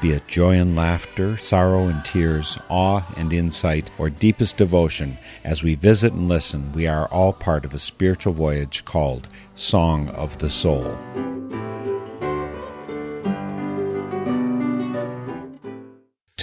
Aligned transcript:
Be 0.00 0.12
it 0.12 0.28
joy 0.28 0.56
and 0.56 0.76
laughter, 0.76 1.36
sorrow 1.36 1.88
and 1.88 2.04
tears, 2.04 2.58
awe 2.68 3.06
and 3.16 3.32
insight, 3.32 3.90
or 3.96 4.10
deepest 4.10 4.56
devotion, 4.56 5.18
as 5.44 5.62
we 5.62 5.76
visit 5.76 6.12
and 6.12 6.28
listen, 6.28 6.72
we 6.72 6.86
are 6.86 7.06
all 7.08 7.32
part 7.32 7.64
of 7.64 7.72
a 7.72 7.78
spiritual 7.78 8.32
voyage 8.32 8.84
called 8.84 9.28
Song 9.54 10.08
of 10.10 10.38
the 10.38 10.50
Soul. 10.50 10.96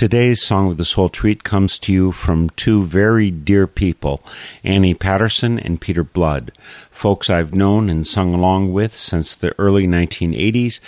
Today's 0.02 0.42
Song 0.42 0.72
of 0.72 0.78
the 0.78 0.84
Soul 0.84 1.10
treat 1.10 1.44
comes 1.44 1.78
to 1.78 1.94
you 1.94 2.12
from 2.12 2.50
two 2.50 2.84
very 2.86 3.30
dear 3.30 3.68
people, 3.68 4.20
Annie 4.64 4.96
Patterson 4.96 5.60
and 5.60 5.80
Peter 5.80 6.04
Blood, 6.04 6.52
folks 6.90 7.30
I've 7.30 7.54
known 7.54 7.88
and 7.88 8.08
sung 8.08 8.34
along 8.34 8.74
with 8.74 8.96
since 8.96 9.36
the 9.36 9.54
early 9.60 9.86
1980s, 9.86 10.80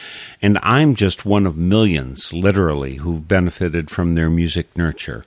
and 0.42 0.58
I'm 0.64 0.96
just 0.96 1.28
one 1.28 1.46
of 1.46 1.56
millions, 1.56 2.34
literally, 2.34 2.96
who've 2.96 3.28
benefited 3.28 3.92
from 3.92 4.16
their 4.16 4.32
music 4.32 4.76
nurture. 4.76 5.24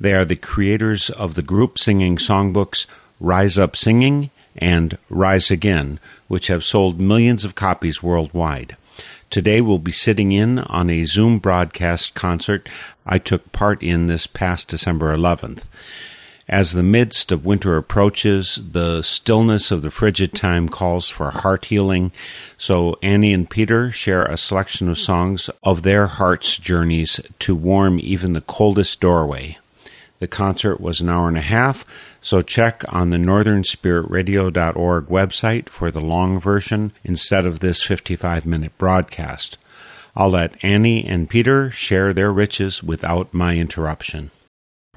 They 0.00 0.14
are 0.14 0.24
the 0.24 0.34
creators 0.34 1.10
of 1.10 1.34
the 1.34 1.42
group 1.42 1.78
singing 1.78 2.16
songbooks 2.16 2.86
Rise 3.20 3.58
Up 3.58 3.76
Singing 3.76 4.30
and 4.56 4.96
Rise 5.10 5.50
Again, 5.50 6.00
which 6.28 6.46
have 6.46 6.64
sold 6.64 6.98
millions 6.98 7.44
of 7.44 7.54
copies 7.54 8.02
worldwide. 8.02 8.74
Today 9.30 9.60
we'll 9.60 9.78
be 9.78 9.92
sitting 9.92 10.32
in 10.32 10.58
on 10.58 10.88
a 10.88 11.04
Zoom 11.04 11.38
broadcast 11.38 12.14
concert 12.14 12.70
I 13.04 13.18
took 13.18 13.52
part 13.52 13.82
in 13.82 14.06
this 14.06 14.26
past 14.26 14.68
December 14.68 15.14
11th. 15.14 15.64
As 16.48 16.72
the 16.72 16.82
midst 16.82 17.30
of 17.30 17.44
winter 17.44 17.76
approaches, 17.76 18.58
the 18.72 19.02
stillness 19.02 19.70
of 19.70 19.82
the 19.82 19.90
frigid 19.90 20.32
time 20.32 20.70
calls 20.70 21.10
for 21.10 21.30
heart 21.30 21.66
healing. 21.66 22.10
So 22.56 22.96
Annie 23.02 23.34
and 23.34 23.50
Peter 23.50 23.90
share 23.90 24.24
a 24.24 24.38
selection 24.38 24.88
of 24.88 24.98
songs 24.98 25.50
of 25.62 25.82
their 25.82 26.06
heart's 26.06 26.56
journeys 26.56 27.20
to 27.40 27.54
warm 27.54 28.00
even 28.00 28.32
the 28.32 28.40
coldest 28.40 28.98
doorway. 28.98 29.58
The 30.18 30.28
concert 30.28 30.80
was 30.80 31.00
an 31.00 31.08
hour 31.08 31.28
and 31.28 31.36
a 31.36 31.42
half, 31.42 31.84
so 32.20 32.42
check 32.42 32.82
on 32.88 33.10
the 33.10 33.16
northernspiritradio.org 33.18 35.06
website 35.06 35.68
for 35.68 35.90
the 35.90 36.00
long 36.00 36.40
version 36.40 36.92
instead 37.04 37.46
of 37.46 37.60
this 37.60 37.82
55 37.82 38.44
minute 38.44 38.76
broadcast. 38.78 39.58
I'll 40.16 40.30
let 40.30 40.56
Annie 40.64 41.04
and 41.04 41.30
Peter 41.30 41.70
share 41.70 42.12
their 42.12 42.32
riches 42.32 42.82
without 42.82 43.32
my 43.32 43.56
interruption. 43.56 44.32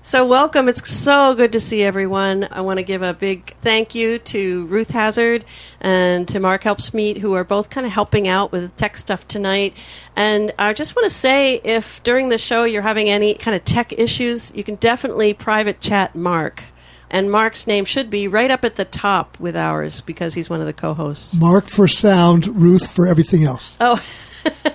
So, 0.03 0.25
welcome. 0.25 0.67
It's 0.67 0.89
so 0.89 1.35
good 1.35 1.51
to 1.51 1.59
see 1.59 1.83
everyone. 1.83 2.47
I 2.49 2.61
want 2.61 2.79
to 2.79 2.83
give 2.83 3.03
a 3.03 3.13
big 3.13 3.55
thank 3.61 3.93
you 3.93 4.17
to 4.17 4.65
Ruth 4.65 4.89
Hazard 4.89 5.45
and 5.79 6.27
to 6.29 6.39
Mark 6.39 6.63
Helpsmeet, 6.63 7.19
who 7.19 7.33
are 7.33 7.43
both 7.43 7.69
kind 7.69 7.85
of 7.85 7.93
helping 7.93 8.27
out 8.27 8.51
with 8.51 8.75
tech 8.77 8.97
stuff 8.97 9.27
tonight. 9.27 9.77
And 10.15 10.53
I 10.57 10.73
just 10.73 10.95
want 10.95 11.03
to 11.03 11.15
say 11.15 11.61
if 11.63 12.01
during 12.01 12.29
the 12.29 12.39
show 12.39 12.63
you're 12.63 12.81
having 12.81 13.09
any 13.09 13.35
kind 13.35 13.55
of 13.55 13.63
tech 13.63 13.93
issues, 13.93 14.51
you 14.55 14.63
can 14.63 14.75
definitely 14.75 15.35
private 15.35 15.81
chat 15.81 16.15
Mark. 16.15 16.63
And 17.11 17.29
Mark's 17.29 17.67
name 17.67 17.85
should 17.85 18.09
be 18.09 18.27
right 18.27 18.49
up 18.49 18.65
at 18.65 18.77
the 18.77 18.85
top 18.85 19.39
with 19.39 19.55
ours 19.55 20.01
because 20.01 20.33
he's 20.33 20.49
one 20.49 20.61
of 20.61 20.65
the 20.65 20.73
co 20.73 20.95
hosts. 20.95 21.39
Mark 21.39 21.67
for 21.67 21.87
sound, 21.87 22.47
Ruth 22.59 22.89
for 22.89 23.05
everything 23.05 23.43
else. 23.43 23.77
Oh, 23.79 24.03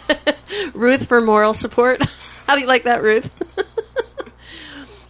Ruth 0.72 1.08
for 1.08 1.20
moral 1.20 1.52
support. 1.52 2.00
How 2.46 2.54
do 2.54 2.60
you 2.60 2.68
like 2.68 2.84
that, 2.84 3.02
Ruth? 3.02 3.54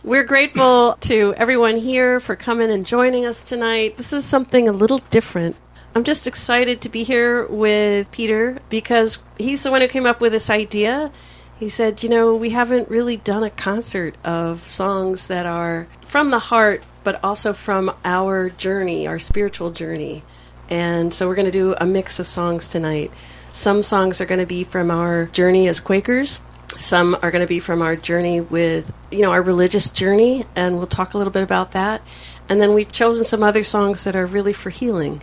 We're 0.07 0.23
grateful 0.23 0.97
to 1.01 1.35
everyone 1.37 1.79
here 1.79 2.21
for 2.21 2.37
coming 2.37 2.71
and 2.71 2.87
joining 2.87 3.27
us 3.27 3.43
tonight. 3.43 3.97
This 3.97 4.13
is 4.13 4.25
something 4.25 4.69
a 4.69 4.73
little 4.73 5.01
different. 5.11 5.57
I'm 5.97 6.05
just 6.05 6.29
excited 6.29 6.81
to 6.83 6.89
be 6.89 7.03
here 7.03 7.45
with 7.47 8.13
Peter 8.13 8.61
because 8.69 9.19
he's 9.37 9.65
the 9.65 9.73
one 9.73 9.81
who 9.81 9.89
came 9.89 10.07
up 10.07 10.21
with 10.21 10.31
this 10.31 10.49
idea. 10.49 11.11
He 11.59 11.69
said, 11.69 12.05
You 12.05 12.09
know, 12.09 12.37
we 12.37 12.51
haven't 12.51 12.89
really 12.89 13.17
done 13.17 13.43
a 13.43 13.51
concert 13.51 14.15
of 14.25 14.69
songs 14.69 15.27
that 15.27 15.45
are 15.45 15.89
from 16.05 16.31
the 16.31 16.39
heart, 16.39 16.85
but 17.03 17.19
also 17.25 17.53
from 17.53 17.93
our 18.05 18.49
journey, 18.49 19.09
our 19.09 19.19
spiritual 19.19 19.73
journey. 19.73 20.23
And 20.71 21.13
so 21.13 21.27
we're 21.27 21.35
going 21.35 21.47
to 21.47 21.51
do 21.51 21.75
a 21.81 21.85
mix 21.85 22.21
of 22.21 22.29
songs 22.29 22.69
tonight. 22.69 23.11
Some 23.53 23.83
songs 23.83 24.21
are 24.21 24.27
going 24.27 24.39
to 24.39 24.47
be 24.47 24.63
from 24.63 24.89
our 24.89 25.25
journey 25.27 25.67
as 25.67 25.81
Quakers. 25.81 26.43
Some 26.77 27.17
are 27.23 27.31
going 27.31 27.41
to 27.41 27.47
be 27.47 27.59
from 27.59 27.81
our 27.81 27.97
journey 27.97 28.41
with, 28.41 28.93
you 29.11 29.23
know, 29.23 29.31
our 29.31 29.43
religious 29.43 29.89
journey, 29.89 30.45
and 30.55 30.77
we'll 30.77 30.87
talk 30.87 31.15
a 31.15 31.19
little 31.19 31.33
bit 31.33 31.43
about 31.43 31.73
that. 31.73 32.03
And 32.49 32.61
then 32.61 32.75
we've 32.75 32.93
chosen 32.93 33.25
some 33.25 33.43
other 33.43 33.63
songs 33.63 34.05
that 34.05 34.15
are 34.15 34.27
really 34.27 34.53
for 34.53 34.71
healing, 34.71 35.23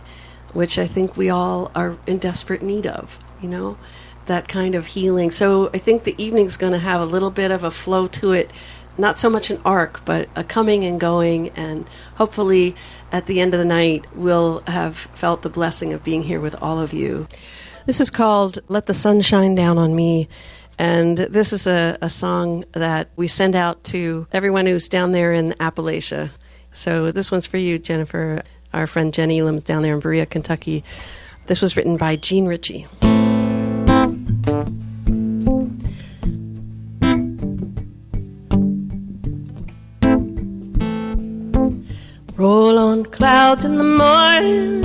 which 0.52 0.78
I 0.78 0.86
think 0.86 1.16
we 1.16 1.30
all 1.30 1.70
are 1.74 1.96
in 2.06 2.18
desperate 2.18 2.62
need 2.62 2.86
of, 2.86 3.18
you 3.40 3.48
know, 3.48 3.78
that 4.26 4.48
kind 4.48 4.74
of 4.74 4.86
healing. 4.86 5.30
So 5.30 5.70
I 5.72 5.78
think 5.78 6.04
the 6.04 6.14
evening's 6.22 6.56
going 6.56 6.72
to 6.72 6.78
have 6.78 7.00
a 7.00 7.06
little 7.06 7.30
bit 7.30 7.50
of 7.50 7.62
a 7.62 7.70
flow 7.70 8.06
to 8.08 8.32
it, 8.32 8.50
not 8.98 9.18
so 9.18 9.30
much 9.30 9.50
an 9.50 9.60
arc, 9.64 10.04
but 10.04 10.28
a 10.34 10.42
coming 10.44 10.84
and 10.84 10.98
going, 10.98 11.50
and 11.50 11.86
hopefully 12.16 12.74
at 13.12 13.26
the 13.26 13.40
end 13.40 13.54
of 13.54 13.58
the 13.58 13.64
night, 13.64 14.06
we'll 14.14 14.62
have 14.66 14.96
felt 14.96 15.42
the 15.42 15.48
blessing 15.48 15.92
of 15.92 16.02
being 16.02 16.22
here 16.22 16.40
with 16.40 16.60
all 16.60 16.80
of 16.80 16.92
you. 16.92 17.28
This 17.86 18.00
is 18.00 18.10
called 18.10 18.58
Let 18.68 18.86
the 18.86 18.94
Sun 18.94 19.20
Shine 19.20 19.54
Down 19.54 19.78
on 19.78 19.94
Me. 19.94 20.28
And 20.78 21.16
this 21.16 21.52
is 21.52 21.66
a, 21.66 21.96
a 22.00 22.10
song 22.10 22.64
that 22.72 23.08
we 23.16 23.28
send 23.28 23.54
out 23.54 23.84
to 23.84 24.26
everyone 24.32 24.66
who's 24.66 24.88
down 24.88 25.12
there 25.12 25.32
in 25.32 25.50
Appalachia. 25.60 26.30
So 26.72 27.12
this 27.12 27.30
one's 27.30 27.46
for 27.46 27.58
you, 27.58 27.78
Jennifer. 27.78 28.42
Our 28.72 28.86
friend 28.86 29.14
Jenny 29.14 29.40
Elam's 29.40 29.62
down 29.62 29.82
there 29.82 29.94
in 29.94 30.00
Berea, 30.00 30.26
Kentucky. 30.26 30.82
This 31.46 31.62
was 31.62 31.76
written 31.76 31.96
by 31.96 32.16
Jean 32.16 32.46
Ritchie. 32.46 32.86
Roll 42.36 42.78
on 42.78 43.04
clouds 43.06 43.64
in 43.64 43.76
the 43.76 43.84
morning, 43.84 44.82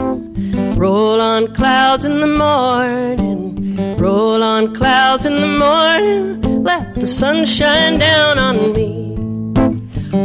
roll 0.77 1.19
on 1.19 1.51
clouds 1.55 2.05
in 2.05 2.19
the 2.19 2.27
morning, 2.27 3.58
roll 3.99 4.41
on 4.41 4.73
clouds 4.73 5.25
in 5.25 5.35
the 5.41 5.47
morning, 5.47 6.63
let 6.63 6.95
the 6.95 7.05
sun 7.05 7.45
shine 7.45 7.99
down 7.99 8.39
on 8.39 8.73
me. 8.73 9.15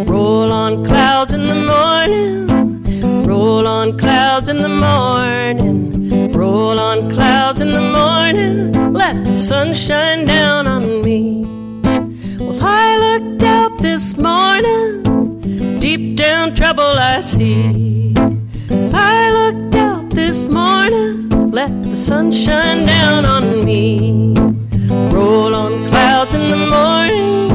Roll 0.04 0.50
on 0.52 0.84
clouds 0.84 1.32
in 1.32 1.46
the 1.48 1.60
morning, 1.74 3.26
roll 3.26 3.66
on 3.66 3.98
clouds 3.98 4.48
in 4.48 4.62
the 4.62 4.68
morning, 4.68 6.32
roll 6.32 6.78
on 6.78 7.10
clouds 7.10 7.60
in 7.60 7.72
the 7.72 7.80
morning, 7.80 8.92
let 8.92 9.24
the 9.24 9.36
sun 9.36 9.74
shine 9.74 10.24
down 10.24 10.66
on 10.66 11.02
me. 11.02 11.44
Well, 12.38 12.58
I 12.62 12.96
looked 13.04 13.42
out 13.42 13.78
this 13.78 14.16
morning 14.16 15.04
deep 15.80 16.16
down 16.16 16.54
trouble 16.54 16.82
I 17.14 17.20
see. 17.20 18.14
I 18.92 19.30
looked 19.30 19.74
out 19.74 20.10
this 20.10 20.44
morning, 20.44 21.23
let 21.54 21.70
the 21.84 21.96
sun 21.96 22.32
shine 22.32 22.84
down 22.84 23.24
on 23.24 23.64
me. 23.64 24.34
Roll 25.14 25.54
on 25.54 25.88
clouds 25.88 26.34
in 26.34 26.50
the 26.50 26.56
morning, 26.56 27.48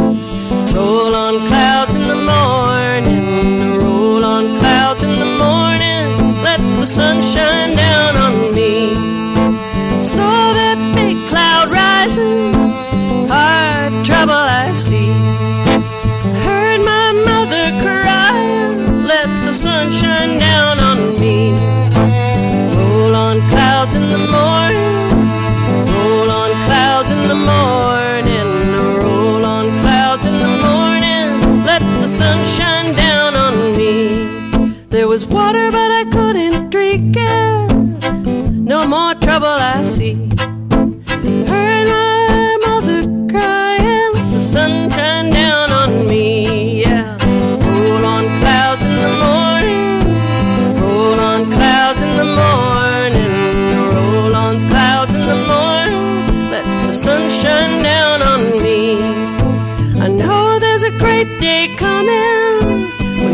roll 0.73 1.13
on 1.13 1.45
clouds 1.49 1.95
in 1.95 2.07
the 2.07 2.15
morning, 2.15 3.77
roll 3.77 4.23
on 4.23 4.57
clouds 4.59 5.03
in 5.03 5.19
the 5.19 5.31
morning, 5.45 6.05
let 6.41 6.61
the 6.79 6.85
sun 6.85 7.21
shine 7.21 7.78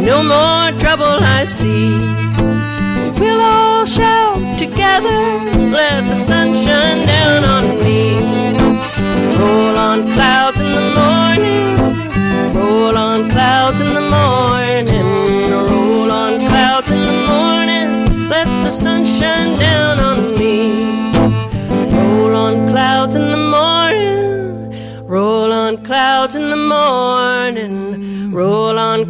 no 0.05 0.23
more 0.23 0.71
trouble 0.79 1.17
I 1.37 1.43
see. 1.45 1.89
We'll 3.19 3.41
all 3.41 3.85
shout 3.85 4.59
together, 4.59 5.19
let 5.77 6.07
the 6.09 6.15
sun 6.15 6.55
shine 6.55 7.05
down 7.07 7.43
on 7.43 7.65
me. 7.83 8.01
Roll 9.37 9.77
on 9.77 10.05
clouds 10.13 10.59
in 10.59 10.71
the 10.79 10.87
morning, 11.01 11.67
roll 12.53 12.97
on 12.97 13.29
clouds 13.31 13.79
in 13.79 13.93
the 13.93 14.07
morning, 14.17 15.07
roll 15.51 16.11
on 16.11 16.39
clouds 16.47 16.91
in 16.91 17.01
the 17.11 17.19
morning, 17.33 18.29
let 18.29 18.47
the 18.63 18.71
sun 18.71 19.05
shine 19.05 19.59
down 19.59 19.99
on 19.99 20.35
me. 20.39 20.55
Roll 21.91 22.35
on 22.35 22.67
clouds 22.69 23.15
in 23.15 23.31
the 23.31 23.43
morning, 23.57 25.05
roll 25.05 25.51
on 25.51 25.83
clouds 25.83 26.35
in 26.35 26.49
the 26.49 26.63
morning, 26.75 27.94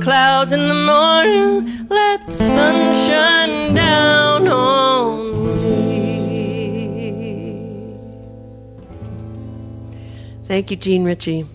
clouds 0.05 0.53
in 0.53 0.67
the 0.67 0.73
morning, 0.75 1.87
let 1.89 2.27
the 2.27 2.35
sun 2.35 2.93
shine 2.93 3.73
down 3.73 4.47
on 4.47 5.47
me. 5.47 5.97
Thank 10.43 10.69
you, 10.69 10.77
Jean 10.77 11.05
Ritchie. 11.05 11.47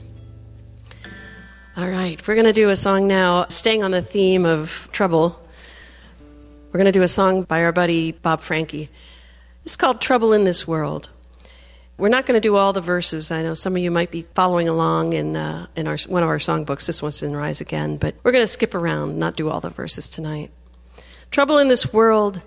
All 1.76 1.88
right, 1.88 2.20
we're 2.26 2.34
going 2.34 2.44
to 2.44 2.52
do 2.52 2.70
a 2.70 2.76
song 2.76 3.06
now, 3.06 3.46
staying 3.48 3.84
on 3.84 3.92
the 3.92 4.02
theme 4.02 4.44
of 4.44 4.88
trouble. 4.90 5.40
We're 6.72 6.78
going 6.78 6.86
to 6.86 6.92
do 6.92 7.02
a 7.02 7.08
song 7.08 7.44
by 7.44 7.62
our 7.62 7.70
buddy 7.70 8.10
Bob 8.10 8.40
Franke. 8.40 8.88
It's 9.64 9.76
called 9.76 10.00
Trouble 10.00 10.32
in 10.32 10.42
This 10.42 10.66
World. 10.66 11.08
We're 12.00 12.08
not 12.08 12.24
going 12.24 12.38
to 12.38 12.40
do 12.40 12.56
all 12.56 12.72
the 12.72 12.80
verses. 12.80 13.30
I 13.30 13.42
know 13.42 13.52
some 13.52 13.76
of 13.76 13.82
you 13.82 13.90
might 13.90 14.10
be 14.10 14.22
following 14.22 14.70
along 14.70 15.12
in, 15.12 15.36
uh, 15.36 15.66
in 15.76 15.86
our, 15.86 15.98
one 16.08 16.22
of 16.22 16.30
our 16.30 16.38
songbooks. 16.38 16.86
This 16.86 17.02
one's 17.02 17.22
in 17.22 17.36
Rise 17.36 17.60
Again, 17.60 17.98
but 17.98 18.14
we're 18.22 18.32
going 18.32 18.42
to 18.42 18.48
skip 18.48 18.74
around, 18.74 19.18
not 19.18 19.36
do 19.36 19.50
all 19.50 19.60
the 19.60 19.68
verses 19.68 20.08
tonight. 20.08 20.50
Trouble 21.30 21.58
in 21.58 21.68
this 21.68 21.92
world 21.92 22.40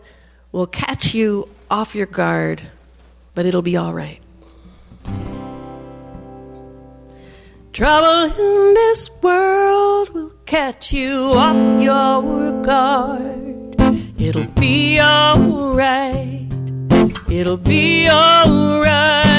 will 0.52 0.66
catch 0.66 1.14
you 1.14 1.48
off 1.70 1.94
your 1.94 2.08
guard, 2.08 2.64
but 3.36 3.46
it'll 3.46 3.62
be 3.62 3.78
all 3.78 3.94
right. 3.94 4.20
Trouble 7.74 8.36
in 8.36 8.74
this 8.74 9.12
world 9.22 10.10
will 10.10 10.34
catch 10.48 10.92
you 10.92 11.32
off 11.36 11.80
your 11.80 12.60
guard. 12.64 13.76
It'll 14.20 14.48
be 14.60 15.00
alright. 15.00 16.52
It'll 17.30 17.58
be 17.58 18.10
alright. 18.10 19.33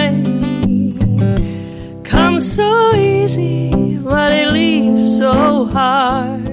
Comes 2.34 2.56
so 2.56 2.92
easy, 2.96 3.70
but 3.98 4.32
it 4.32 4.48
leaves 4.48 5.18
so 5.18 5.66
hard. 5.66 6.48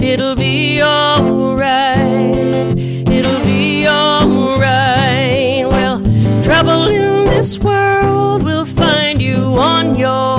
It'll 0.00 0.36
be 0.36 0.80
alright. 0.80 2.36
It'll 3.10 3.44
be 3.44 3.88
alright. 3.88 5.66
Well, 5.66 6.00
trouble 6.44 6.86
in 6.86 7.24
this 7.24 7.58
world 7.58 8.44
will 8.44 8.64
find 8.64 9.20
you 9.20 9.58
on 9.58 9.96
your 9.96 10.29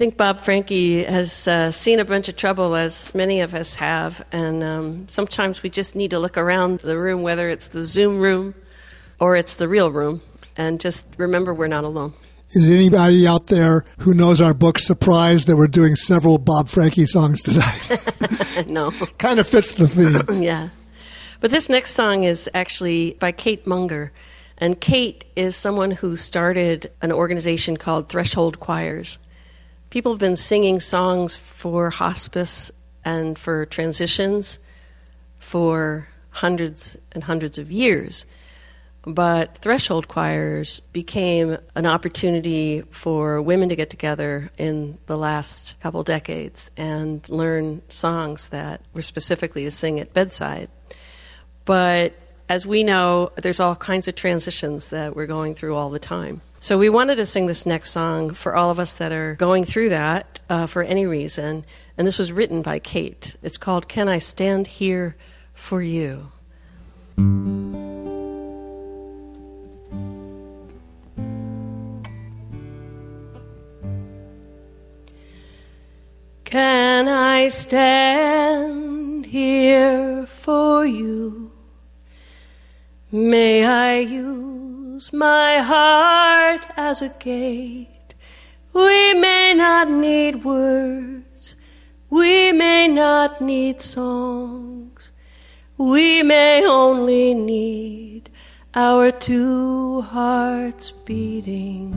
think 0.00 0.16
Bob 0.16 0.40
Franke 0.40 1.04
has 1.04 1.46
uh, 1.46 1.70
seen 1.70 2.00
a 2.00 2.06
bunch 2.06 2.30
of 2.30 2.36
trouble, 2.36 2.74
as 2.74 3.14
many 3.14 3.42
of 3.42 3.54
us 3.54 3.74
have, 3.74 4.24
and 4.32 4.64
um, 4.64 5.06
sometimes 5.08 5.62
we 5.62 5.68
just 5.68 5.94
need 5.94 6.12
to 6.12 6.18
look 6.18 6.38
around 6.38 6.80
the 6.80 6.98
room, 6.98 7.20
whether 7.20 7.50
it's 7.50 7.68
the 7.68 7.84
Zoom 7.84 8.18
room 8.18 8.54
or 9.18 9.36
it's 9.36 9.56
the 9.56 9.68
real 9.68 9.92
room, 9.92 10.22
and 10.56 10.80
just 10.80 11.06
remember 11.18 11.52
we're 11.52 11.66
not 11.66 11.84
alone. 11.84 12.14
Is 12.52 12.70
anybody 12.70 13.26
out 13.26 13.48
there 13.48 13.84
who 13.98 14.14
knows 14.14 14.40
our 14.40 14.54
book 14.54 14.78
surprised 14.78 15.46
that 15.48 15.56
we're 15.56 15.66
doing 15.66 15.96
several 15.96 16.38
Bob 16.38 16.70
Franke 16.70 17.06
songs 17.06 17.42
tonight? 17.42 18.66
no. 18.68 18.92
kind 19.18 19.38
of 19.38 19.46
fits 19.46 19.74
the 19.74 19.86
theme. 19.86 20.42
yeah. 20.42 20.70
But 21.40 21.50
this 21.50 21.68
next 21.68 21.90
song 21.90 22.24
is 22.24 22.48
actually 22.54 23.18
by 23.20 23.32
Kate 23.32 23.66
Munger. 23.66 24.12
And 24.56 24.80
Kate 24.80 25.26
is 25.36 25.56
someone 25.56 25.90
who 25.90 26.16
started 26.16 26.90
an 27.02 27.12
organization 27.12 27.76
called 27.76 28.08
Threshold 28.08 28.60
Choirs. 28.60 29.18
People 29.90 30.12
have 30.12 30.20
been 30.20 30.36
singing 30.36 30.78
songs 30.78 31.36
for 31.36 31.90
hospice 31.90 32.70
and 33.04 33.36
for 33.36 33.66
transitions 33.66 34.60
for 35.38 36.06
hundreds 36.30 36.96
and 37.10 37.24
hundreds 37.24 37.58
of 37.58 37.72
years. 37.72 38.24
But 39.02 39.58
threshold 39.58 40.06
choirs 40.06 40.78
became 40.92 41.56
an 41.74 41.86
opportunity 41.86 42.82
for 42.90 43.42
women 43.42 43.68
to 43.70 43.76
get 43.76 43.90
together 43.90 44.50
in 44.58 44.98
the 45.06 45.18
last 45.18 45.74
couple 45.80 46.04
decades 46.04 46.70
and 46.76 47.26
learn 47.28 47.82
songs 47.88 48.50
that 48.50 48.82
were 48.92 49.02
specifically 49.02 49.64
to 49.64 49.72
sing 49.72 49.98
at 49.98 50.12
bedside. 50.12 50.68
But 51.64 52.12
as 52.48 52.64
we 52.64 52.84
know, 52.84 53.32
there's 53.36 53.58
all 53.58 53.74
kinds 53.74 54.06
of 54.06 54.14
transitions 54.14 54.88
that 54.88 55.16
we're 55.16 55.26
going 55.26 55.54
through 55.54 55.74
all 55.74 55.90
the 55.90 55.98
time. 55.98 56.42
So 56.62 56.76
we 56.76 56.90
wanted 56.90 57.16
to 57.16 57.24
sing 57.24 57.46
this 57.46 57.64
next 57.64 57.90
song 57.90 58.34
for 58.34 58.54
all 58.54 58.70
of 58.70 58.78
us 58.78 58.92
that 58.94 59.12
are 59.12 59.34
going 59.36 59.64
through 59.64 59.88
that 59.88 60.40
uh, 60.50 60.66
for 60.66 60.82
any 60.82 61.06
reason. 61.06 61.64
And 61.96 62.06
this 62.06 62.18
was 62.18 62.32
written 62.32 62.60
by 62.60 62.78
Kate. 62.78 63.34
It's 63.42 63.56
called 63.56 63.88
Can 63.88 64.10
I 64.10 64.18
Stand 64.18 64.66
Here 64.66 65.16
for 65.54 65.80
You? 65.80 66.32
Can 76.44 77.08
I 77.08 77.48
stand 77.48 79.24
here 79.24 80.26
for 80.26 80.84
you? 80.84 81.52
May 83.10 83.64
I 83.64 83.94
my 85.08 85.58
heart 85.58 86.62
as 86.76 87.00
a 87.00 87.08
gate? 87.08 88.14
We 88.74 89.14
may 89.14 89.54
not 89.56 89.90
need 89.90 90.44
words, 90.44 91.56
we 92.10 92.52
may 92.52 92.86
not 92.86 93.40
need 93.40 93.80
songs, 93.80 95.12
we 95.78 96.22
may 96.22 96.66
only 96.66 97.32
need 97.34 98.30
our 98.74 99.10
two 99.10 100.02
hearts 100.02 100.92
beating. 100.92 101.90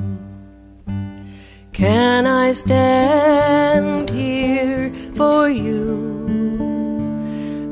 Can 1.74 2.26
I 2.26 2.54
stand 2.54 4.10
here 4.10 4.94
for 5.16 5.50
you? 5.50 5.84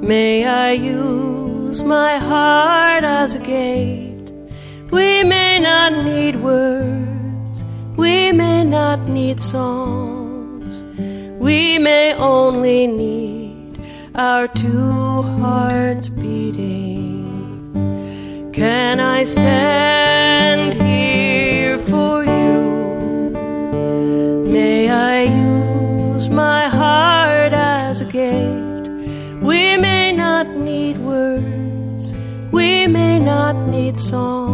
May 0.02 0.46
I 0.46 0.72
use 0.74 1.84
my 1.84 2.18
heart 2.18 3.06
as 3.06 3.36
a 3.36 3.40
gate? 3.40 4.11
We 4.92 5.24
may 5.24 5.58
not 5.60 5.94
need 6.04 6.36
words, 6.36 7.64
we 7.96 8.34
may 8.34 8.64
not 8.66 9.08
need 9.08 9.42
songs, 9.42 10.84
we 11.40 11.80
may 11.80 12.14
only 12.16 12.88
need 12.88 13.80
our 14.16 14.50
two 14.50 15.22
hearts 15.40 16.10
beating. 16.10 17.22
Can 18.52 19.00
I 19.00 19.24
stand 19.24 20.74
here 20.74 21.80
for 21.80 22.26
you? 22.26 23.32
May 24.46 24.90
I 24.90 25.24
use 25.24 26.30
my 26.30 26.68
heart 26.68 27.54
as 27.54 28.02
a 28.02 28.06
gate? 28.06 28.90
We 29.42 29.78
may 29.78 30.12
not 30.12 30.48
need 30.48 30.98
words, 30.98 32.14
we 32.52 32.88
may 32.88 33.20
not 33.20 33.56
need 33.70 33.98
songs, 34.00 34.51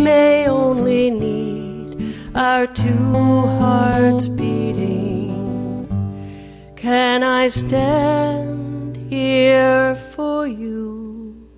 may 0.00 0.48
only 0.48 1.10
need 1.10 2.14
our 2.34 2.66
two 2.66 3.46
hearts 3.58 4.26
beating. 4.26 5.86
Can 6.76 7.22
I 7.22 7.48
stand 7.48 8.96
here 9.12 9.94
for 9.94 10.46
you? 10.46 11.48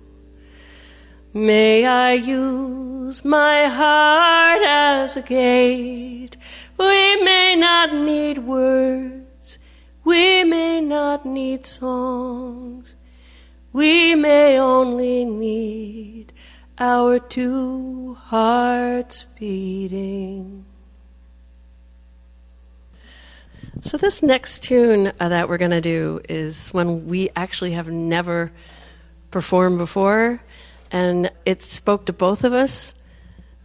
May 1.33 1.85
I 1.85 2.13
use 2.13 3.23
my 3.23 3.65
heart 3.65 4.61
as 4.63 5.15
a 5.15 5.21
gate? 5.21 6.35
We 6.77 7.23
may 7.23 7.55
not 7.57 7.93
need 7.93 8.39
words, 8.39 9.59
we 10.03 10.43
may 10.43 10.81
not 10.81 11.25
need 11.25 11.65
songs, 11.65 12.95
we 13.71 14.15
may 14.15 14.59
only 14.59 15.23
need 15.23 16.32
our 16.77 17.19
two 17.19 18.17
hearts 18.19 19.25
beating. 19.39 20.65
So, 23.81 23.97
this 23.97 24.23
next 24.23 24.63
tune 24.63 25.11
uh, 25.19 25.29
that 25.29 25.49
we're 25.49 25.57
going 25.57 25.71
to 25.71 25.81
do 25.81 26.21
is 26.29 26.69
one 26.69 27.07
we 27.07 27.29
actually 27.35 27.71
have 27.71 27.89
never 27.89 28.51
performed 29.29 29.77
before, 29.77 30.41
and 30.91 31.31
it 31.45 31.61
spoke 31.61 32.05
to 32.05 32.13
both 32.13 32.43
of 32.43 32.53
us. 32.53 32.95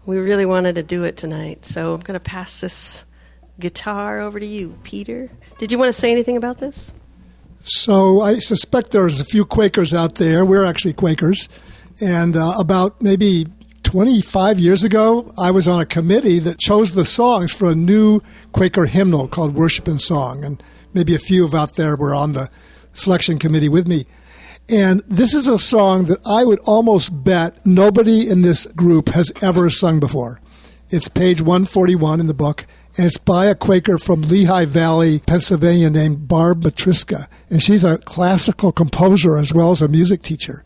We 0.07 0.17
really 0.17 0.47
wanted 0.47 0.75
to 0.77 0.83
do 0.83 1.05
it 1.05 1.17
tonight, 1.17 1.65
so 1.65 1.95
I'm 1.95 2.01
going 2.01 2.15
to 2.15 2.21
pass 2.21 2.61
this 2.61 3.05
guitar 3.61 4.21
over 4.21 4.41
to 4.41 4.47
you, 4.47 4.79
Peter. 4.83 5.31
Did 5.59 5.71
you 5.71 5.79
want 5.79 5.91
to 5.91 5.93
say 5.93 6.11
anything 6.11 6.37
about 6.37 6.59
this? 6.59 6.93
So 7.63 8.23
I 8.23 8.39
suspect 8.39 8.93
there's 8.93 9.21
a 9.21 9.25
few 9.25 9.45
Quakers 9.45 9.93
out 9.93 10.15
there. 10.15 10.45
We're 10.45 10.65
actually 10.65 10.95
Quakers. 10.95 11.49
And 12.01 12.37
uh, 12.37 12.55
about 12.59 13.01
maybe 13.03 13.47
25 13.83 14.61
years 14.61 14.85
ago, 14.85 15.33
I 15.39 15.51
was 15.51 15.67
on 15.67 15.81
a 15.81 15.87
committee 15.87 16.39
that 16.41 16.59
chose 16.59 16.93
the 16.93 17.05
songs 17.05 17.53
for 17.53 17.71
a 17.71 17.75
new 17.75 18.21
Quaker 18.53 18.87
hymnal 18.87 19.29
called 19.29 19.55
Worship 19.55 19.89
in 19.89 19.99
Song. 19.99 20.45
And 20.45 20.63
maybe 20.93 21.15
a 21.15 21.19
few 21.19 21.45
of 21.45 21.55
out 21.55 21.75
there 21.75 21.97
were 21.97 22.15
on 22.15 22.35
the 22.35 22.51
selection 22.93 23.39
committee 23.39 23.69
with 23.69 23.89
me. 23.89 24.05
And 24.69 25.03
this 25.09 25.33
is 25.33 25.47
a 25.47 25.59
song 25.59 26.05
that 26.05 26.21
I 26.27 26.45
would 26.45 26.61
almost 26.67 27.25
bet 27.25 27.65
nobody 27.65 28.29
in 28.29 28.43
this 28.43 28.67
group 28.67 29.09
has 29.11 29.33
ever 29.41 29.71
sung 29.71 29.99
before. 29.99 30.41
It's 30.91 31.09
page 31.09 31.41
141 31.41 32.21
in 32.21 32.27
the 32.27 32.35
book, 32.35 32.67
and 32.97 33.07
it's 33.07 33.17
by 33.17 33.47
a 33.47 33.55
Quaker 33.55 33.97
from 33.97 34.23
Lehigh 34.23 34.67
Valley, 34.67 35.21
Pennsylvania, 35.21 35.89
named 35.89 36.29
Barb 36.29 36.65
Matriska. 36.65 37.29
And 37.49 37.63
she's 37.63 37.85
a 37.85 37.99
classical 37.99 38.73
composer 38.73 39.39
as 39.39 39.55
well 39.55 39.71
as 39.71 39.81
a 39.81 39.89
music 39.89 40.23
teacher. 40.23 40.63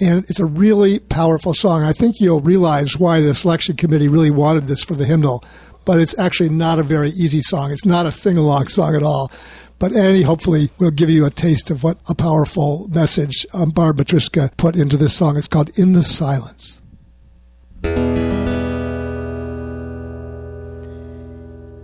And 0.00 0.24
it's 0.28 0.40
a 0.40 0.44
really 0.44 0.98
powerful 0.98 1.54
song. 1.54 1.84
I 1.84 1.92
think 1.92 2.20
you'll 2.20 2.40
realize 2.40 2.98
why 2.98 3.20
the 3.20 3.34
selection 3.34 3.76
committee 3.76 4.08
really 4.08 4.30
wanted 4.30 4.64
this 4.64 4.82
for 4.82 4.94
the 4.94 5.04
hymnal, 5.04 5.44
but 5.84 6.00
it's 6.00 6.18
actually 6.18 6.48
not 6.48 6.80
a 6.80 6.82
very 6.82 7.10
easy 7.10 7.42
song. 7.42 7.70
It's 7.70 7.84
not 7.84 8.06
a 8.06 8.10
sing 8.10 8.36
along 8.36 8.66
song 8.68 8.96
at 8.96 9.04
all. 9.04 9.30
But 9.78 9.92
Annie 9.92 10.22
hopefully 10.22 10.70
will 10.78 10.90
give 10.90 11.10
you 11.10 11.26
a 11.26 11.30
taste 11.30 11.70
of 11.70 11.82
what 11.82 11.98
a 12.08 12.14
powerful 12.14 12.88
message 12.88 13.46
um, 13.52 13.70
Barb 13.70 13.98
Matriska 13.98 14.56
put 14.56 14.76
into 14.76 14.96
this 14.96 15.16
song. 15.16 15.36
It's 15.36 15.48
called 15.48 15.76
In 15.78 15.92
the 15.92 16.02
Silence. 16.02 16.80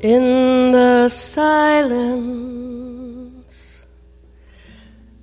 In 0.03 0.73
the 0.73 1.11
silence, 1.11 1.45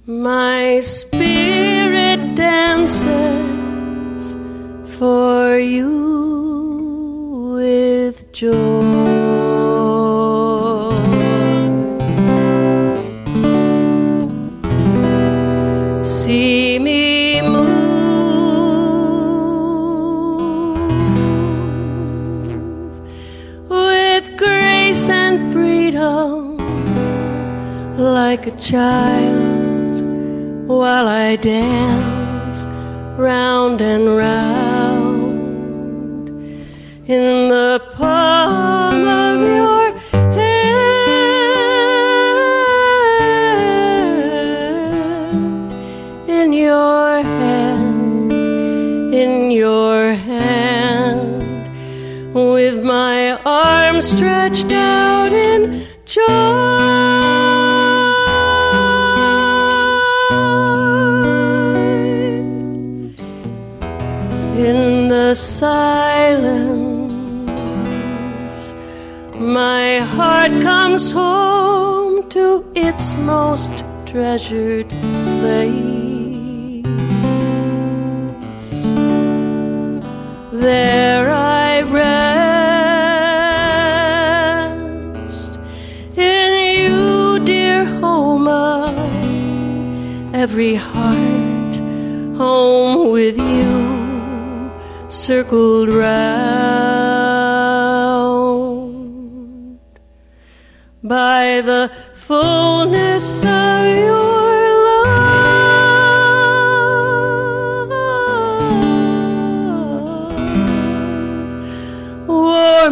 my 0.05 0.79
spirit 0.81 1.66
dances 2.37 4.35
for 4.97 5.57
you 5.57 5.95
with 7.57 8.31
joy. 8.31 8.96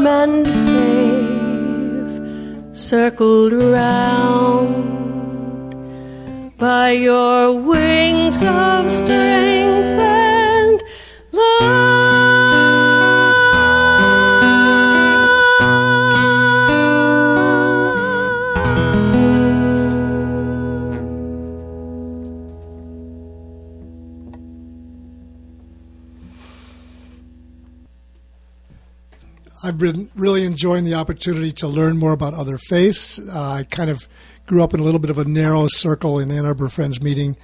And 0.07 0.45
safe, 0.47 2.15
circled 2.77 3.53
round 3.53 4.85
by 6.57 6.91
your 6.91 7.53
wings 7.59 8.43
of 8.43 8.91
strength 8.91 10.24
I've 29.75 29.79
been 29.79 30.09
really 30.15 30.45
enjoying 30.45 30.85
the 30.85 30.93
opportunity 30.93 31.51
to 31.51 31.67
learn 31.67 31.97
more 31.97 32.13
about 32.13 32.33
other 32.33 32.57
faiths. 32.57 33.19
Uh, 33.19 33.55
I 33.59 33.63
kind 33.65 33.89
of 33.89 34.07
grew 34.45 34.63
up 34.63 34.73
in 34.73 34.79
a 34.79 34.83
little 34.83 35.01
bit 35.01 35.09
of 35.09 35.17
a 35.17 35.25
narrow 35.25 35.67
circle 35.67 36.17
in 36.17 36.31
Ann 36.31 36.45
Arbor 36.45 36.69
Friends 36.69 37.01
meeting, 37.01 37.35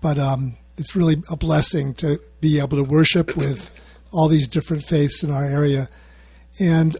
but 0.00 0.18
um, 0.18 0.54
it's 0.78 0.96
really 0.96 1.16
a 1.30 1.36
blessing 1.36 1.92
to 1.96 2.18
be 2.40 2.58
able 2.60 2.78
to 2.78 2.82
worship 2.82 3.36
with 3.36 3.70
all 4.10 4.26
these 4.26 4.48
different 4.48 4.84
faiths 4.84 5.22
in 5.22 5.30
our 5.30 5.44
area. 5.44 5.90
And 6.58 6.96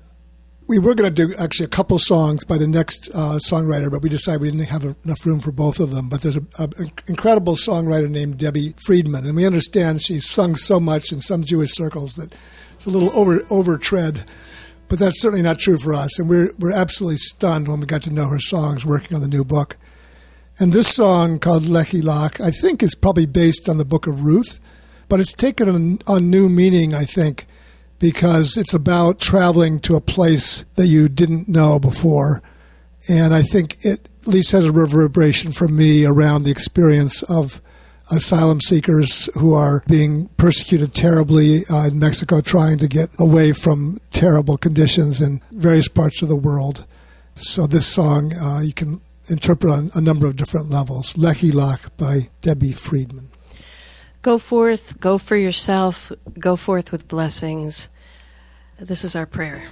we 0.66 0.78
were 0.78 0.94
going 0.94 1.10
to 1.14 1.26
do 1.26 1.34
actually 1.36 1.64
a 1.64 1.70
couple 1.70 1.98
songs 1.98 2.44
by 2.44 2.58
the 2.58 2.68
next 2.68 3.08
uh, 3.14 3.38
songwriter, 3.48 3.90
but 3.90 4.02
we 4.02 4.10
decided 4.10 4.42
we 4.42 4.50
didn't 4.50 4.68
have 4.68 4.84
enough 5.04 5.24
room 5.24 5.40
for 5.40 5.52
both 5.52 5.80
of 5.80 5.92
them. 5.92 6.10
But 6.10 6.20
there's 6.20 6.36
an 6.36 6.92
incredible 7.08 7.54
songwriter 7.54 8.10
named 8.10 8.36
Debbie 8.36 8.74
Friedman, 8.84 9.24
and 9.24 9.36
we 9.36 9.46
understand 9.46 10.02
she's 10.02 10.28
sung 10.28 10.54
so 10.54 10.78
much 10.78 11.12
in 11.12 11.22
some 11.22 11.44
Jewish 11.44 11.72
circles 11.72 12.16
that 12.16 12.34
it's 12.74 12.84
a 12.84 12.90
little 12.90 13.10
over 13.18 13.38
overtread. 13.50 14.26
But 14.90 14.98
that's 14.98 15.22
certainly 15.22 15.42
not 15.42 15.60
true 15.60 15.78
for 15.78 15.94
us, 15.94 16.18
and 16.18 16.28
we're 16.28 16.50
we're 16.58 16.72
absolutely 16.72 17.18
stunned 17.18 17.68
when 17.68 17.78
we 17.78 17.86
got 17.86 18.02
to 18.02 18.12
know 18.12 18.26
her 18.26 18.40
songs 18.40 18.84
working 18.84 19.14
on 19.14 19.22
the 19.22 19.28
new 19.28 19.44
book. 19.44 19.76
And 20.58 20.72
this 20.72 20.88
song 20.88 21.38
called 21.38 21.64
L'chi 21.64 22.02
Lach, 22.02 22.40
I 22.40 22.50
think, 22.50 22.82
is 22.82 22.96
probably 22.96 23.24
based 23.24 23.68
on 23.68 23.78
the 23.78 23.84
book 23.84 24.08
of 24.08 24.22
Ruth, 24.22 24.58
but 25.08 25.20
it's 25.20 25.32
taken 25.32 25.68
on, 25.68 26.00
on 26.08 26.28
new 26.28 26.48
meaning, 26.48 26.92
I 26.92 27.04
think, 27.04 27.46
because 28.00 28.56
it's 28.56 28.74
about 28.74 29.20
traveling 29.20 29.78
to 29.82 29.94
a 29.94 30.00
place 30.00 30.64
that 30.74 30.88
you 30.88 31.08
didn't 31.08 31.48
know 31.48 31.78
before. 31.78 32.42
And 33.08 33.32
I 33.32 33.42
think 33.42 33.76
it 33.82 34.08
at 34.22 34.26
least 34.26 34.50
has 34.50 34.66
a 34.66 34.72
reverberation 34.72 35.52
for 35.52 35.68
me 35.68 36.04
around 36.04 36.42
the 36.42 36.50
experience 36.50 37.22
of 37.22 37.62
asylum 38.10 38.60
seekers 38.60 39.28
who 39.34 39.54
are 39.54 39.82
being 39.86 40.28
persecuted 40.36 40.92
terribly 40.94 41.60
uh, 41.70 41.86
in 41.86 41.98
Mexico, 41.98 42.40
trying 42.40 42.78
to 42.78 42.88
get 42.88 43.08
away 43.18 43.52
from 43.52 44.00
terrible 44.12 44.56
conditions 44.56 45.20
in 45.20 45.40
various 45.52 45.88
parts 45.88 46.22
of 46.22 46.28
the 46.28 46.36
world. 46.36 46.84
So 47.34 47.66
this 47.66 47.86
song 47.86 48.32
uh, 48.34 48.60
you 48.60 48.72
can 48.72 49.00
interpret 49.28 49.72
on 49.72 49.90
a 49.94 50.00
number 50.00 50.26
of 50.26 50.36
different 50.36 50.68
levels. 50.68 51.16
L'chi 51.16 51.52
Lach 51.52 51.90
by 51.96 52.28
Debbie 52.40 52.72
Friedman. 52.72 53.26
Go 54.22 54.36
forth, 54.36 55.00
go 55.00 55.16
for 55.16 55.36
yourself, 55.36 56.12
go 56.38 56.56
forth 56.56 56.92
with 56.92 57.08
blessings. 57.08 57.88
This 58.78 59.04
is 59.04 59.16
our 59.16 59.26
prayer. 59.26 59.62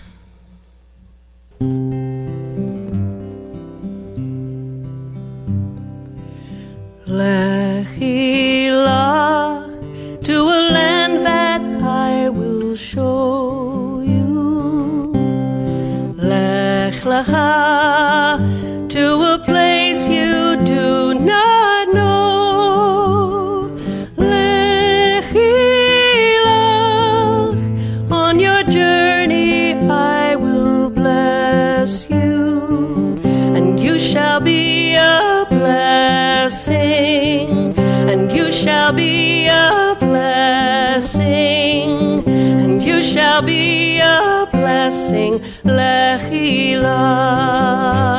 Lechila 7.09 8.93
to 10.23 10.43
a 10.43 10.61
land 10.77 11.25
that 11.25 11.63
I 11.83 12.29
will 12.29 12.77
show 12.77 14.03
you. 14.05 15.13
Lech 16.19 17.01
lecha 17.05 18.39
to 18.91 19.23
a 19.23 19.39
place 19.39 20.07
you 20.11 20.48
shall 38.59 38.93
be 38.93 39.47
a 39.47 39.97
blessing, 40.01 41.89
and 42.27 42.83
you 42.83 43.03
shall 43.03 43.41
be 43.41 44.01
a 44.01 44.49
blessing. 44.51 45.41
L'chi 45.65 46.75
lach. 46.75 48.19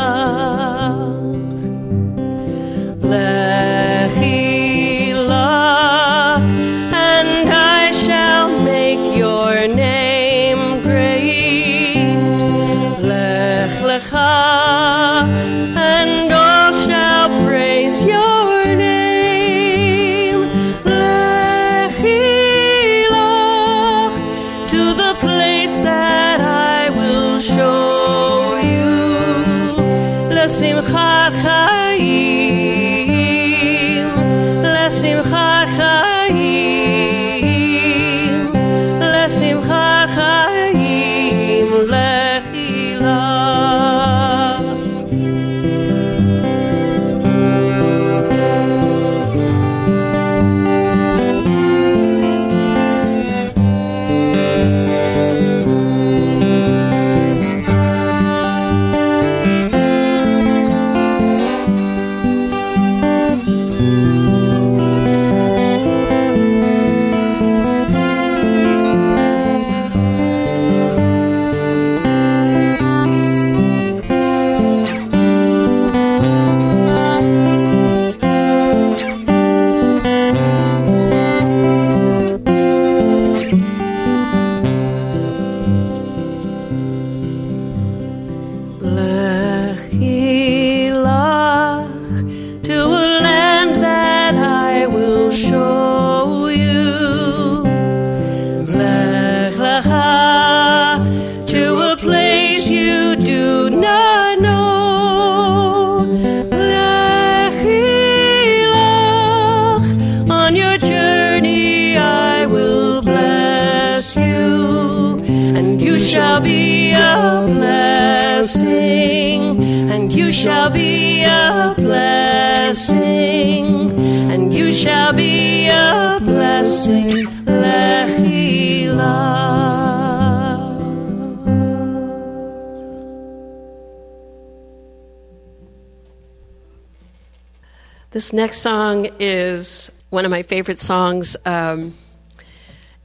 This 138.29 138.33
next 138.35 138.57
song 138.59 139.09
is 139.19 139.91
one 140.11 140.23
of 140.23 140.29
my 140.29 140.43
favorite 140.43 140.77
songs. 140.77 141.35
Um, 141.45 141.95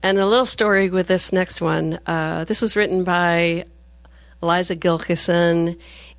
and 0.03 0.19
a 0.19 0.27
little 0.27 0.45
story 0.45 0.91
with 0.91 1.09
this 1.09 1.33
next 1.33 1.63
one. 1.63 1.99
Uh, 2.07 2.45
this 2.45 2.61
was 2.61 2.77
written 2.77 3.05
by 3.05 3.65
Eliza 4.43 4.77
Gilkyson, 4.77 5.79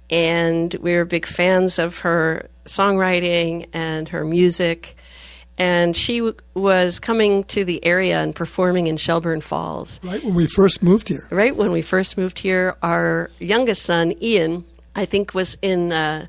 and 0.09 0.73
we 0.81 0.95
were 0.95 1.05
big 1.05 1.27
fans 1.27 1.77
of 1.77 1.99
her 1.99 2.49
songwriting 2.65 3.67
and 3.73 4.09
her 4.09 4.25
music. 4.25 4.97
And 5.59 5.95
she 5.95 6.17
w- 6.21 6.35
was 6.55 6.97
coming 6.97 7.43
to 7.43 7.63
the 7.63 7.85
area 7.85 8.23
and 8.23 8.33
performing 8.33 8.87
in 8.87 8.97
Shelburne 8.97 9.41
Falls. 9.41 9.99
Right 10.03 10.23
when 10.23 10.33
we 10.33 10.47
first 10.47 10.81
moved 10.81 11.09
here. 11.09 11.27
Right 11.29 11.55
when 11.55 11.71
we 11.71 11.83
first 11.83 12.17
moved 12.17 12.39
here, 12.39 12.75
our 12.81 13.29
youngest 13.37 13.83
son, 13.83 14.15
Ian, 14.19 14.65
I 14.95 15.05
think 15.05 15.35
was 15.35 15.59
in 15.61 15.91
uh, 15.91 16.25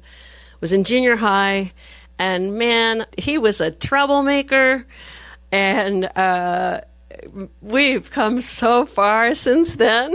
was 0.60 0.74
in 0.74 0.84
junior 0.84 1.16
high, 1.16 1.72
and 2.18 2.58
man, 2.58 3.06
he 3.18 3.38
was 3.38 3.60
a 3.60 3.70
troublemaker, 3.70 4.86
and 5.52 6.04
uh, 6.16 6.80
we've 7.60 8.10
come 8.10 8.40
so 8.40 8.86
far 8.86 9.34
since 9.34 9.76
then. 9.76 10.14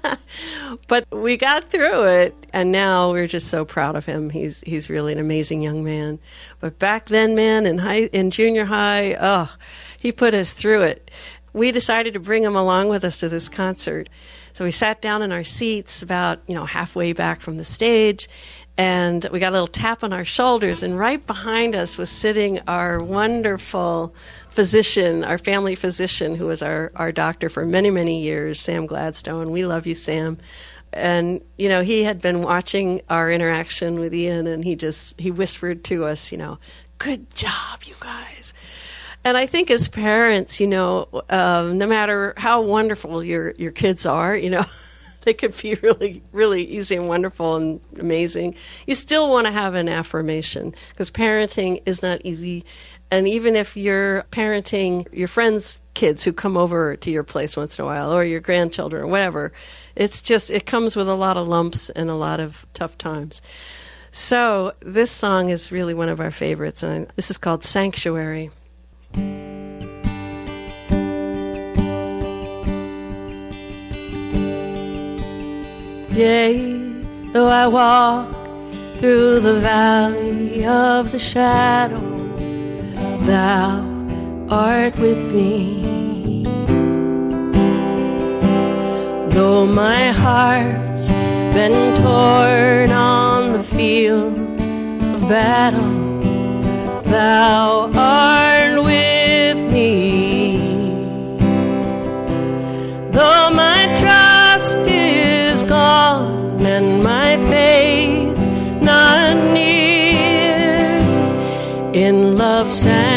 but 0.88 1.06
we 1.10 1.36
got 1.36 1.70
through 1.70 2.04
it, 2.04 2.34
and 2.52 2.72
now 2.72 3.10
we're 3.10 3.26
just 3.26 3.48
so 3.48 3.64
proud 3.64 3.96
of 3.96 4.04
him. 4.04 4.30
He's 4.30 4.60
he's 4.62 4.90
really 4.90 5.12
an 5.12 5.18
amazing 5.18 5.62
young 5.62 5.84
man. 5.84 6.18
But 6.60 6.78
back 6.78 7.06
then, 7.08 7.34
man, 7.34 7.66
in 7.66 7.78
high 7.78 8.06
in 8.12 8.30
junior 8.30 8.66
high, 8.66 9.16
oh, 9.20 9.54
he 10.00 10.12
put 10.12 10.34
us 10.34 10.52
through 10.52 10.82
it. 10.82 11.10
We 11.52 11.70
decided 11.70 12.14
to 12.14 12.20
bring 12.20 12.42
him 12.42 12.56
along 12.56 12.88
with 12.88 13.04
us 13.04 13.20
to 13.20 13.28
this 13.28 13.48
concert. 13.48 14.08
So 14.52 14.64
we 14.64 14.70
sat 14.70 15.02
down 15.02 15.22
in 15.22 15.32
our 15.32 15.42
seats 15.42 16.02
about, 16.02 16.40
you 16.46 16.54
know, 16.54 16.64
halfway 16.64 17.12
back 17.12 17.40
from 17.40 17.56
the 17.56 17.64
stage 17.64 18.28
and 18.76 19.24
we 19.30 19.38
got 19.38 19.50
a 19.50 19.52
little 19.52 19.66
tap 19.66 20.02
on 20.02 20.12
our 20.12 20.24
shoulders 20.24 20.82
and 20.82 20.98
right 20.98 21.24
behind 21.24 21.76
us 21.76 21.96
was 21.96 22.10
sitting 22.10 22.60
our 22.66 23.00
wonderful 23.00 24.14
physician, 24.48 25.24
our 25.24 25.38
family 25.38 25.74
physician 25.76 26.34
who 26.34 26.46
was 26.46 26.62
our, 26.62 26.90
our 26.96 27.12
doctor 27.12 27.48
for 27.48 27.64
many, 27.64 27.90
many 27.90 28.22
years, 28.22 28.60
Sam 28.60 28.86
Gladstone. 28.86 29.52
We 29.52 29.64
love 29.64 29.86
you, 29.86 29.94
Sam. 29.94 30.38
And, 30.92 31.44
you 31.56 31.68
know, 31.68 31.82
he 31.82 32.04
had 32.04 32.20
been 32.20 32.42
watching 32.42 33.02
our 33.08 33.30
interaction 33.30 33.98
with 33.98 34.14
Ian 34.14 34.46
and 34.46 34.64
he 34.64 34.76
just 34.76 35.20
he 35.20 35.30
whispered 35.30 35.84
to 35.84 36.04
us, 36.04 36.32
you 36.32 36.38
know, 36.38 36.58
good 36.98 37.32
job, 37.34 37.82
you 37.84 37.94
guys. 38.00 38.54
And 39.24 39.36
I 39.36 39.46
think 39.46 39.70
as 39.70 39.88
parents, 39.88 40.60
you 40.60 40.66
know, 40.66 41.08
uh, 41.30 41.70
no 41.72 41.86
matter 41.86 42.34
how 42.36 42.60
wonderful 42.60 43.24
your 43.24 43.52
your 43.52 43.72
kids 43.72 44.04
are, 44.04 44.36
you 44.36 44.50
know, 44.50 44.64
they 45.26 45.34
could 45.34 45.56
be 45.56 45.74
really, 45.76 46.22
really 46.32 46.64
easy 46.64 46.96
and 46.96 47.08
wonderful 47.08 47.56
and 47.56 47.80
amazing. 47.98 48.54
You 48.86 48.94
still 48.94 49.30
want 49.30 49.46
to 49.46 49.52
have 49.52 49.74
an 49.74 49.88
affirmation 49.88 50.74
because 50.90 51.10
parenting 51.10 51.82
is 51.86 52.02
not 52.02 52.20
easy. 52.24 52.64
And 53.10 53.28
even 53.28 53.54
if 53.54 53.76
you're 53.76 54.24
parenting 54.30 55.06
your 55.12 55.28
friends' 55.28 55.80
kids 55.94 56.24
who 56.24 56.32
come 56.32 56.56
over 56.56 56.96
to 56.96 57.10
your 57.10 57.22
place 57.22 57.56
once 57.56 57.78
in 57.78 57.84
a 57.84 57.86
while, 57.86 58.12
or 58.12 58.24
your 58.24 58.40
grandchildren, 58.40 59.04
or 59.04 59.06
whatever, 59.06 59.52
it's 59.94 60.20
just 60.20 60.50
it 60.50 60.66
comes 60.66 60.96
with 60.96 61.08
a 61.08 61.14
lot 61.14 61.36
of 61.36 61.46
lumps 61.46 61.90
and 61.90 62.10
a 62.10 62.14
lot 62.14 62.40
of 62.40 62.66
tough 62.74 62.98
times. 62.98 63.40
So 64.10 64.72
this 64.80 65.10
song 65.10 65.50
is 65.50 65.70
really 65.70 65.94
one 65.94 66.08
of 66.08 66.20
our 66.20 66.30
favorites, 66.30 66.82
and 66.82 67.06
this 67.16 67.30
is 67.30 67.38
called 67.38 67.62
Sanctuary. 67.62 68.50
Yea, 76.14 76.78
though 77.32 77.48
I 77.48 77.66
walk 77.66 78.30
through 78.98 79.40
the 79.40 79.54
valley 79.54 80.64
of 80.64 81.10
the 81.10 81.18
shadow, 81.18 81.98
thou 83.26 83.84
art 84.48 84.96
with 85.00 85.18
me. 85.32 86.44
Though 89.30 89.66
my 89.66 90.12
heart's 90.12 91.10
been 91.52 91.96
torn 91.96 92.92
on 92.92 93.52
the 93.52 93.64
field 93.64 94.38
of 95.16 95.28
battle, 95.28 96.20
thou 97.10 97.90
art 97.92 98.43
in 112.64 112.70
love's 112.70 113.13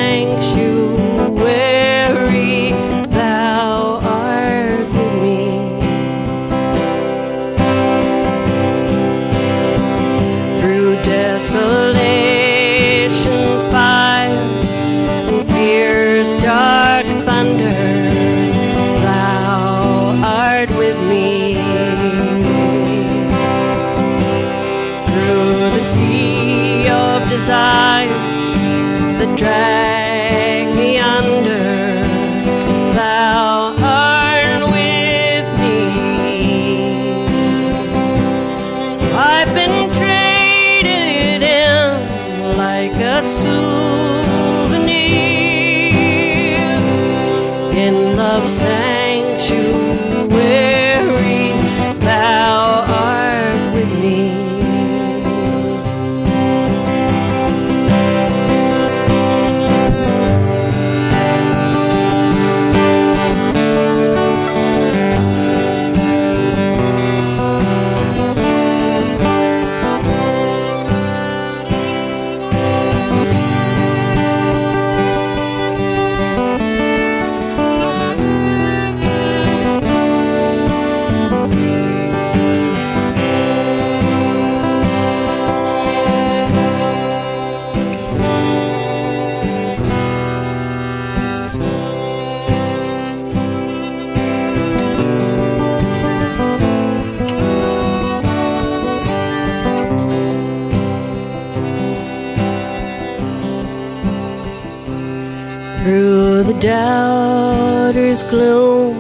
doubter's 108.18 108.24
gloom 108.32 108.96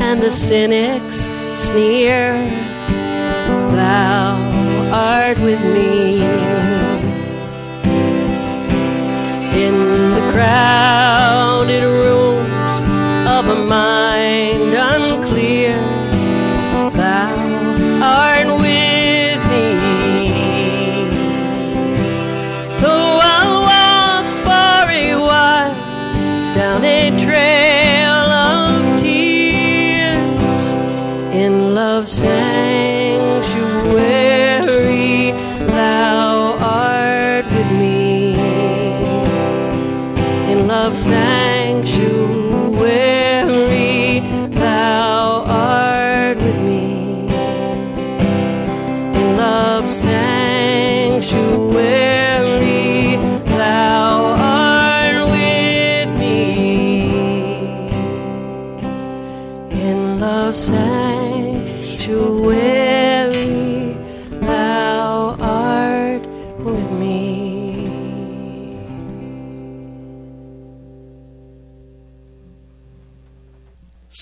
and 0.00 0.22
the 0.22 0.30
cynic's 0.30 1.28
sneer, 1.54 2.34
thou 3.74 4.36
art 4.92 5.38
with 5.38 5.60
me. 5.72 6.22
In 9.54 9.74
the 10.14 10.32
crowded 10.32 11.82
rooms 11.84 12.82
of 13.28 13.48
a 13.48 13.66
mind 13.66 13.91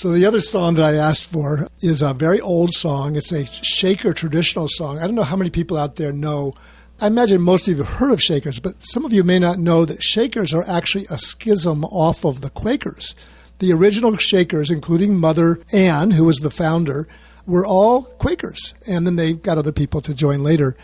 So 0.00 0.12
the 0.12 0.24
other 0.24 0.40
song 0.40 0.76
that 0.76 0.94
I 0.94 0.94
asked 0.94 1.30
for 1.30 1.68
is 1.80 2.00
a 2.00 2.14
very 2.14 2.40
old 2.40 2.72
song. 2.72 3.16
It's 3.16 3.32
a 3.32 3.44
Shaker 3.44 4.14
traditional 4.14 4.66
song. 4.66 4.98
I 4.98 5.02
don't 5.02 5.14
know 5.14 5.24
how 5.24 5.36
many 5.36 5.50
people 5.50 5.76
out 5.76 5.96
there 5.96 6.10
know. 6.10 6.54
I 7.02 7.08
imagine 7.08 7.42
most 7.42 7.68
of 7.68 7.76
you 7.76 7.84
have 7.84 7.96
heard 7.96 8.10
of 8.10 8.22
Shakers, 8.22 8.60
but 8.60 8.76
some 8.78 9.04
of 9.04 9.12
you 9.12 9.22
may 9.22 9.38
not 9.38 9.58
know 9.58 9.84
that 9.84 10.02
Shakers 10.02 10.54
are 10.54 10.64
actually 10.66 11.04
a 11.10 11.18
schism 11.18 11.84
off 11.84 12.24
of 12.24 12.40
the 12.40 12.48
Quakers. 12.48 13.14
The 13.58 13.74
original 13.74 14.16
Shakers, 14.16 14.70
including 14.70 15.18
Mother 15.18 15.60
Ann, 15.70 16.12
who 16.12 16.24
was 16.24 16.38
the 16.38 16.48
founder, 16.48 17.06
were 17.44 17.66
all 17.66 18.04
Quakers, 18.04 18.72
and 18.88 19.06
then 19.06 19.16
they 19.16 19.34
got 19.34 19.58
other 19.58 19.70
people 19.70 20.00
to 20.00 20.14
join 20.14 20.42
later. 20.42 20.78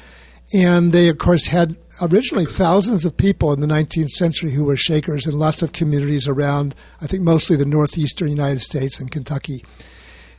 And 0.54 0.92
they, 0.92 1.08
of 1.08 1.18
course, 1.18 1.46
had 1.46 1.76
originally 2.00 2.46
thousands 2.46 3.04
of 3.04 3.16
people 3.16 3.52
in 3.52 3.60
the 3.60 3.66
19th 3.66 4.10
century 4.10 4.52
who 4.52 4.64
were 4.64 4.76
Shakers 4.76 5.26
in 5.26 5.38
lots 5.38 5.62
of 5.62 5.72
communities 5.72 6.28
around, 6.28 6.74
I 7.00 7.06
think 7.06 7.22
mostly 7.22 7.56
the 7.56 7.64
northeastern 7.64 8.28
United 8.28 8.60
States 8.60 9.00
and 9.00 9.10
Kentucky, 9.10 9.64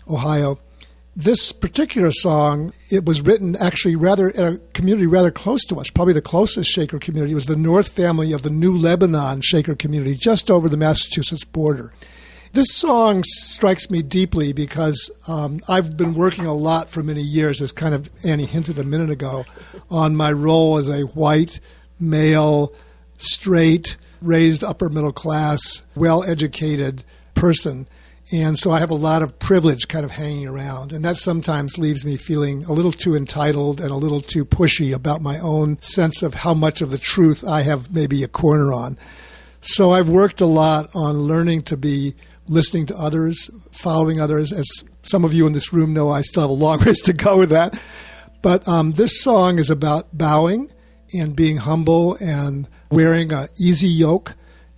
Ohio. 0.09 0.59
This 1.15 1.51
particular 1.51 2.11
song, 2.11 2.73
it 2.91 3.03
was 3.05 3.21
written 3.21 3.55
actually 3.55 3.95
rather 3.95 4.29
a 4.29 4.59
community 4.73 5.07
rather 5.07 5.31
close 5.31 5.65
to 5.65 5.77
us. 5.77 5.89
Probably 5.89 6.13
the 6.13 6.21
closest 6.21 6.69
Shaker 6.69 6.99
community 6.99 7.33
was 7.33 7.47
the 7.47 7.55
North 7.55 7.91
family 7.91 8.31
of 8.33 8.43
the 8.43 8.51
New 8.51 8.77
Lebanon 8.77 9.41
Shaker 9.41 9.75
community, 9.75 10.13
just 10.13 10.51
over 10.51 10.69
the 10.69 10.77
Massachusetts 10.77 11.43
border. 11.43 11.91
This 12.53 12.67
song 12.71 13.23
strikes 13.25 13.89
me 13.89 14.01
deeply 14.01 14.53
because 14.53 15.11
um, 15.27 15.59
I've 15.67 15.97
been 15.97 16.13
working 16.13 16.45
a 16.45 16.53
lot 16.53 16.89
for 16.89 17.03
many 17.03 17.21
years, 17.21 17.61
as 17.61 17.71
kind 17.71 17.93
of 17.93 18.09
Annie 18.25 18.45
hinted 18.45 18.79
a 18.79 18.83
minute 18.83 19.09
ago, 19.09 19.45
on 19.89 20.15
my 20.15 20.31
role 20.31 20.77
as 20.77 20.89
a 20.89 21.01
white, 21.01 21.59
male, 21.99 22.73
straight, 23.17 23.97
raised 24.21 24.63
upper 24.63 24.89
middle 24.89 25.13
class, 25.13 25.83
well 25.95 26.23
educated 26.23 27.03
person. 27.33 27.87
And 28.31 28.57
so 28.57 28.71
I 28.71 28.79
have 28.79 28.89
a 28.89 28.95
lot 28.95 29.21
of 29.21 29.39
privilege 29.39 29.87
kind 29.87 30.03
of 30.03 30.11
hanging 30.11 30.47
around. 30.47 30.91
And 30.91 31.05
that 31.05 31.17
sometimes 31.17 31.77
leaves 31.77 32.03
me 32.03 32.17
feeling 32.17 32.65
a 32.65 32.73
little 32.73 32.91
too 32.91 33.15
entitled 33.15 33.79
and 33.79 33.89
a 33.89 33.95
little 33.95 34.19
too 34.19 34.43
pushy 34.43 34.93
about 34.93 35.21
my 35.21 35.39
own 35.39 35.81
sense 35.81 36.21
of 36.21 36.33
how 36.33 36.53
much 36.53 36.81
of 36.81 36.91
the 36.91 36.97
truth 36.97 37.45
I 37.47 37.61
have 37.61 37.93
maybe 37.93 38.23
a 38.23 38.27
corner 38.27 38.73
on. 38.73 38.97
So 39.61 39.91
I've 39.91 40.09
worked 40.09 40.41
a 40.41 40.45
lot 40.45 40.89
on 40.93 41.19
learning 41.19 41.63
to 41.63 41.77
be 41.77 42.15
listening 42.47 42.85
to 42.87 42.95
others, 42.95 43.49
following 43.71 44.19
others. 44.21 44.51
As 44.51 44.67
some 45.03 45.23
of 45.25 45.33
you 45.33 45.47
in 45.47 45.53
this 45.53 45.71
room 45.73 45.93
know, 45.93 46.09
I 46.09 46.21
still 46.21 46.41
have 46.43 46.49
a 46.49 46.53
long 46.53 46.79
ways 46.85 47.01
to 47.01 47.13
go 47.13 47.39
with 47.39 47.49
that. 47.49 47.81
But 48.41 48.67
um, 48.67 48.91
this 48.91 49.21
song 49.21 49.59
is 49.59 49.69
about 49.69 50.17
bowing 50.17 50.71
and 51.13 51.35
being 51.35 51.57
humble 51.57 52.17
and 52.19 52.67
wearing 52.91 53.31
an 53.33 53.47
easy 53.59 53.87
yoke. 53.87 54.35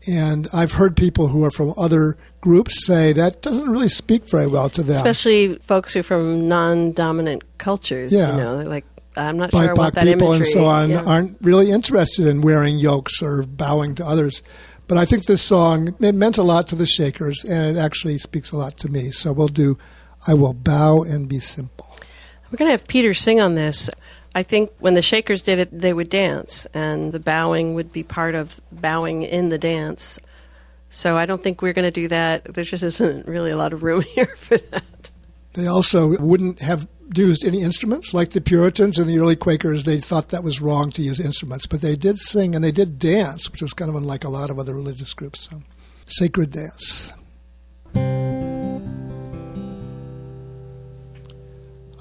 And 0.07 0.47
I've 0.53 0.73
heard 0.73 0.95
people 0.95 1.27
who 1.27 1.43
are 1.43 1.51
from 1.51 1.73
other 1.77 2.15
groups 2.41 2.85
say 2.85 3.11
that 3.13 3.41
doesn't 3.41 3.69
really 3.69 3.89
speak 3.89 4.29
very 4.29 4.47
well 4.47 4.69
to 4.69 4.81
them. 4.81 4.95
Especially 4.95 5.55
folks 5.55 5.93
who 5.93 5.99
are 5.99 6.03
from 6.03 6.47
non-dominant 6.47 7.43
cultures. 7.57 8.11
Yeah. 8.13 8.31
You 8.31 8.37
know, 8.37 8.55
like 8.61 8.85
I'm 9.17 9.37
not 9.37 9.51
sure 9.51 9.59
BIPOC 9.67 9.77
want 9.77 9.95
that 9.95 10.05
people 10.05 10.33
imagery. 10.33 10.45
and 10.47 10.53
so 10.53 10.65
on 10.65 10.89
Yeah. 10.91 11.03
aren't 11.03 11.37
really 11.41 11.69
interested 11.69 12.27
in 12.27 12.39
wearing 12.41 12.77
yokes 12.77 13.21
or 13.21 13.43
bowing 13.43 13.95
to 13.95 14.05
others. 14.05 14.41
But 14.89 14.97
I 14.97 15.05
think 15.05 15.25
this 15.25 15.43
song 15.43 15.95
it 15.99 16.15
meant 16.15 16.39
a 16.39 16.43
lot 16.43 16.67
to 16.69 16.75
the 16.75 16.87
Shakers, 16.87 17.45
and 17.45 17.77
it 17.77 17.79
actually 17.79 18.17
speaks 18.17 18.51
a 18.51 18.57
lot 18.57 18.75
to 18.77 18.89
me. 18.89 19.11
So 19.11 19.31
we'll 19.31 19.47
do 19.47 19.77
"I 20.25 20.33
Will 20.33 20.53
Bow 20.53 21.03
and 21.03 21.29
Be 21.29 21.39
Simple." 21.39 21.85
We're 22.51 22.57
going 22.57 22.69
to 22.69 22.71
have 22.71 22.87
Peter 22.87 23.13
sing 23.13 23.39
on 23.39 23.53
this. 23.53 23.91
I 24.33 24.41
think 24.41 24.71
when 24.79 24.95
the 24.95 25.03
Shakers 25.03 25.43
did 25.43 25.59
it, 25.59 25.69
they 25.71 25.93
would 25.93 26.09
dance, 26.09 26.65
and 26.73 27.11
the 27.11 27.19
bowing 27.19 27.75
would 27.75 27.93
be 27.93 28.01
part 28.01 28.33
of 28.33 28.59
bowing 28.71 29.21
in 29.21 29.49
the 29.49 29.59
dance. 29.59 30.17
So 30.89 31.15
I 31.15 31.27
don't 31.27 31.43
think 31.43 31.61
we're 31.61 31.73
going 31.73 31.85
to 31.85 31.91
do 31.91 32.07
that. 32.07 32.55
There 32.55 32.63
just 32.63 32.81
isn't 32.81 33.27
really 33.27 33.51
a 33.51 33.57
lot 33.57 33.73
of 33.73 33.83
room 33.83 34.01
here 34.15 34.33
for 34.37 34.57
that. 34.57 35.11
They 35.53 35.67
also 35.67 36.17
wouldn't 36.17 36.61
have 36.61 36.87
used 37.15 37.43
any 37.43 37.61
instruments 37.61 38.13
like 38.13 38.31
the 38.31 38.41
Puritans 38.41 38.99
and 38.99 39.09
the 39.09 39.19
early 39.19 39.35
Quakers. 39.35 39.83
They 39.83 39.97
thought 39.99 40.29
that 40.29 40.43
was 40.43 40.61
wrong 40.61 40.91
to 40.91 41.01
use 41.01 41.19
instruments, 41.19 41.65
but 41.65 41.81
they 41.81 41.95
did 41.95 42.19
sing 42.19 42.55
and 42.55 42.63
they 42.63 42.71
did 42.71 42.99
dance, 42.99 43.49
which 43.49 43.61
was 43.61 43.73
kind 43.73 43.89
of 43.89 43.95
unlike 43.95 44.23
a 44.23 44.29
lot 44.29 44.49
of 44.49 44.59
other 44.59 44.75
religious 44.75 45.13
groups. 45.13 45.49
So, 45.49 45.61
sacred 46.05 46.51
dance. 46.51 47.11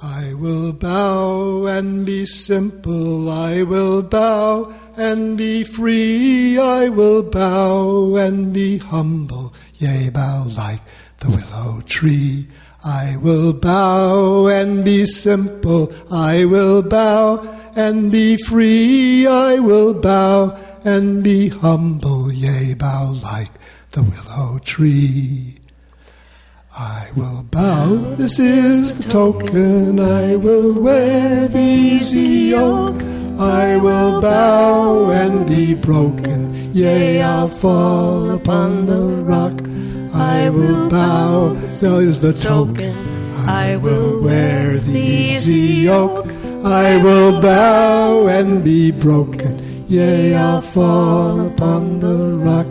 I 0.00 0.32
will 0.34 0.72
bow 0.72 1.66
and 1.66 2.06
be 2.06 2.24
simple. 2.24 3.30
I 3.30 3.62
will 3.62 4.02
bow 4.02 4.72
and 4.96 5.36
be 5.36 5.64
free. 5.64 6.58
I 6.58 6.88
will 6.88 7.22
bow 7.22 8.14
and 8.16 8.52
be 8.52 8.78
humble. 8.78 9.54
Yea, 9.78 10.10
bow 10.10 10.46
like 10.56 10.80
the 11.18 11.30
willow 11.30 11.80
tree. 11.80 12.46
I 12.88 13.18
will 13.18 13.52
bow 13.52 14.46
and 14.46 14.82
be 14.82 15.04
simple. 15.04 15.92
I 16.10 16.46
will 16.46 16.82
bow 16.82 17.40
and 17.76 18.10
be 18.10 18.38
free. 18.38 19.26
I 19.26 19.58
will 19.58 19.92
bow 19.92 20.56
and 20.84 21.22
be 21.22 21.48
humble. 21.48 22.32
Yea, 22.32 22.72
bow 22.72 23.14
like 23.22 23.50
the 23.90 24.02
willow 24.02 24.58
tree. 24.60 25.58
I 26.78 27.08
will 27.14 27.42
bow, 27.42 28.14
this 28.16 28.38
is 28.38 28.96
the 28.96 29.10
token. 29.10 30.00
I 30.00 30.36
will 30.36 30.72
wear 30.80 31.46
the 31.46 31.58
easy 31.58 32.56
yoke. 32.56 33.02
I 33.38 33.76
will 33.76 34.22
bow 34.22 35.10
and 35.10 35.46
be 35.46 35.74
broken. 35.74 36.72
Yea, 36.72 37.20
I'll 37.20 37.48
fall 37.48 38.30
upon 38.30 38.86
the 38.86 39.22
rock. 39.24 39.60
I 40.12 40.50
will 40.50 40.88
bow, 40.88 41.56
so 41.66 41.98
is 41.98 42.20
the 42.20 42.32
token. 42.32 42.96
I 43.46 43.76
will 43.76 44.22
wear 44.22 44.78
the 44.78 44.98
easy 44.98 45.84
yoke. 45.84 46.26
I 46.64 47.02
will 47.02 47.40
bow 47.40 48.26
and 48.26 48.64
be 48.64 48.90
broken. 48.90 49.84
Yea, 49.86 50.34
I'll 50.34 50.60
fall 50.60 51.46
upon 51.46 52.00
the 52.00 52.36
rock. 52.36 52.66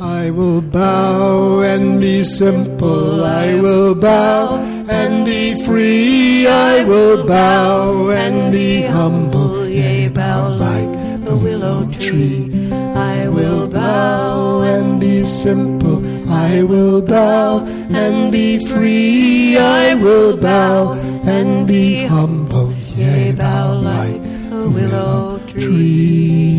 I 0.00 0.30
will 0.30 0.60
bow 0.60 1.60
and 1.60 2.00
be 2.00 2.24
simple. 2.24 3.24
I 3.24 3.54
will 3.54 3.94
bow 3.94 4.56
and 4.88 5.24
be 5.24 5.56
free. 5.64 6.46
I 6.46 6.84
will 6.84 7.26
bow 7.26 8.10
and 8.10 8.52
be 8.52 8.82
humble. 8.82 9.66
Yea, 9.68 10.08
bow 10.08 10.48
like 10.48 11.24
the 11.24 11.36
willow 11.36 11.90
tree. 11.92 12.70
I 12.72 13.28
will 13.28 13.66
bow 13.68 14.62
and 14.62 15.00
be 15.00 15.24
simple. 15.24 16.01
I 16.32 16.62
will 16.62 17.02
bow 17.02 17.64
and 17.64 18.32
be 18.32 18.58
free. 18.66 19.58
I 19.58 19.94
will 19.94 20.36
bow 20.36 20.94
and 21.24 21.66
be 21.66 22.04
humble. 22.04 22.72
Yea, 22.96 23.34
bow 23.36 23.80
like 23.80 24.22
the 24.50 24.68
willow 24.68 25.38
tree. 25.48 26.52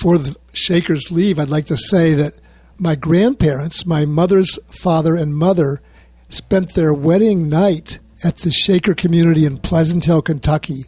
before 0.00 0.16
the 0.16 0.34
Shakers 0.54 1.10
leave, 1.10 1.38
I'd 1.38 1.50
like 1.50 1.66
to 1.66 1.76
say 1.76 2.14
that 2.14 2.32
my 2.78 2.94
grandparents, 2.94 3.84
my 3.84 4.06
mother's 4.06 4.58
father 4.82 5.14
and 5.14 5.34
mother, 5.34 5.82
spent 6.30 6.74
their 6.74 6.94
wedding 6.94 7.50
night 7.50 7.98
at 8.24 8.36
the 8.36 8.50
Shaker 8.50 8.94
community 8.94 9.44
in 9.44 9.58
Pleasant 9.58 10.06
Hill, 10.06 10.22
Kentucky. 10.22 10.84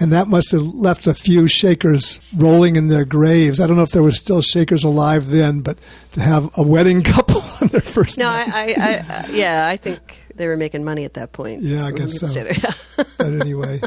And 0.00 0.12
that 0.12 0.28
must 0.28 0.50
have 0.52 0.62
left 0.62 1.06
a 1.06 1.12
few 1.12 1.46
Shakers 1.46 2.20
rolling 2.34 2.76
in 2.76 2.88
their 2.88 3.04
graves. 3.04 3.60
I 3.60 3.66
don't 3.66 3.76
know 3.76 3.82
if 3.82 3.90
there 3.90 4.02
were 4.02 4.10
still 4.10 4.40
Shakers 4.40 4.82
alive 4.82 5.26
then, 5.26 5.60
but 5.60 5.78
to 6.12 6.22
have 6.22 6.50
a 6.56 6.62
wedding 6.62 7.02
couple 7.04 7.42
on 7.60 7.68
their 7.68 7.82
first 7.82 8.16
No, 8.16 8.24
night. 8.24 8.48
I, 8.48 8.72
I, 8.72 8.74
I 8.74 8.96
uh, 8.98 9.26
yeah, 9.30 9.66
I 9.68 9.76
think 9.76 10.00
they 10.34 10.46
were 10.46 10.56
making 10.56 10.84
money 10.84 11.04
at 11.04 11.14
that 11.14 11.32
point. 11.32 11.60
Yeah, 11.60 11.84
I 11.84 11.92
guess 11.92 12.18
so. 12.18 12.26
there. 12.28 12.54
but 12.96 13.26
anyway. 13.26 13.80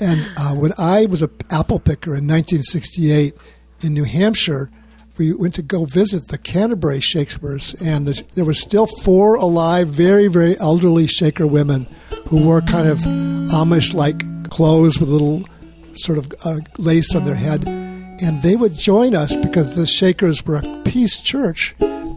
And 0.00 0.28
uh, 0.36 0.54
when 0.54 0.72
I 0.76 1.06
was 1.06 1.22
an 1.22 1.30
apple 1.50 1.78
picker 1.78 2.16
in 2.16 2.26
1968 2.26 3.34
in 3.82 3.94
New 3.94 4.04
Hampshire, 4.04 4.70
we 5.18 5.32
went 5.34 5.54
to 5.54 5.62
go 5.62 5.84
visit 5.84 6.28
the 6.28 6.38
Canterbury 6.38 7.00
Shakespeares, 7.00 7.74
and 7.74 8.08
the, 8.08 8.24
there 8.34 8.44
were 8.46 8.54
still 8.54 8.86
four 8.86 9.34
alive, 9.34 9.88
very, 9.88 10.26
very 10.28 10.58
elderly 10.58 11.06
Shaker 11.06 11.46
women 11.46 11.86
who 12.28 12.42
wore 12.42 12.62
kind 12.62 12.88
of 12.88 12.98
Amish 13.00 13.92
like 13.92 14.50
clothes 14.50 14.98
with 14.98 15.10
little 15.10 15.44
sort 15.94 16.18
of 16.18 16.32
uh, 16.44 16.60
laced 16.78 17.14
on 17.14 17.24
their 17.24 17.36
head. 17.36 17.66
And 18.22 18.42
they 18.42 18.56
would 18.56 18.74
join 18.74 19.14
us 19.14 19.34
because 19.36 19.76
the 19.76 19.86
Shakers 19.86 20.44
were 20.44 20.56
a 20.56 20.82
peace 20.84 21.20
church. 21.20 21.74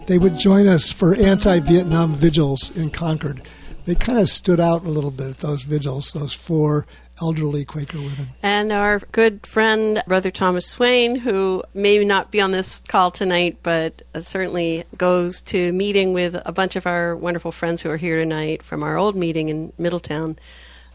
They 0.07 0.17
would 0.17 0.37
join 0.37 0.67
us 0.67 0.91
for 0.91 1.15
anti 1.15 1.59
Vietnam 1.59 2.13
vigils 2.13 2.75
in 2.75 2.89
Concord. 2.89 3.41
They 3.85 3.95
kind 3.95 4.17
of 4.17 4.29
stood 4.29 4.61
out 4.61 4.85
a 4.85 4.89
little 4.89 5.11
bit 5.11 5.31
at 5.31 5.37
those 5.37 5.63
vigils, 5.63 6.13
those 6.13 6.33
four 6.33 6.85
elderly 7.21 7.65
Quaker 7.65 7.97
women. 7.97 8.29
And 8.41 8.71
our 8.71 8.99
good 9.11 9.45
friend, 9.45 10.01
Brother 10.07 10.31
Thomas 10.31 10.65
Swain, 10.65 11.17
who 11.17 11.63
may 11.73 12.03
not 12.03 12.31
be 12.31 12.39
on 12.39 12.51
this 12.51 12.81
call 12.87 13.11
tonight, 13.11 13.57
but 13.61 14.01
uh, 14.15 14.21
certainly 14.21 14.85
goes 14.97 15.41
to 15.43 15.73
meeting 15.73 16.13
with 16.13 16.41
a 16.45 16.53
bunch 16.53 16.77
of 16.77 16.87
our 16.87 17.15
wonderful 17.15 17.51
friends 17.51 17.81
who 17.81 17.89
are 17.89 17.97
here 17.97 18.17
tonight 18.17 18.63
from 18.63 18.83
our 18.83 18.97
old 18.97 19.17
meeting 19.17 19.49
in 19.49 19.73
Middletown, 19.77 20.37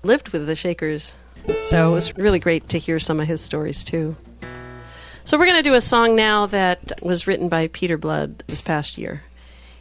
lived 0.02 0.30
with 0.30 0.46
the 0.46 0.56
Shakers. 0.56 1.18
So 1.68 1.90
it 1.90 1.94
was 1.94 2.16
really 2.16 2.38
great 2.38 2.68
to 2.70 2.78
hear 2.78 2.98
some 2.98 3.20
of 3.20 3.26
his 3.26 3.40
stories 3.40 3.84
too. 3.84 4.16
So 5.24 5.38
we're 5.38 5.46
going 5.46 5.58
to 5.58 5.62
do 5.62 5.74
a 5.74 5.80
song 5.80 6.16
now 6.16 6.46
that 6.46 7.02
was 7.02 7.26
written 7.26 7.48
by 7.48 7.68
Peter 7.68 7.98
Blood 7.98 8.44
this 8.46 8.62
past 8.62 8.96
year. 8.96 9.22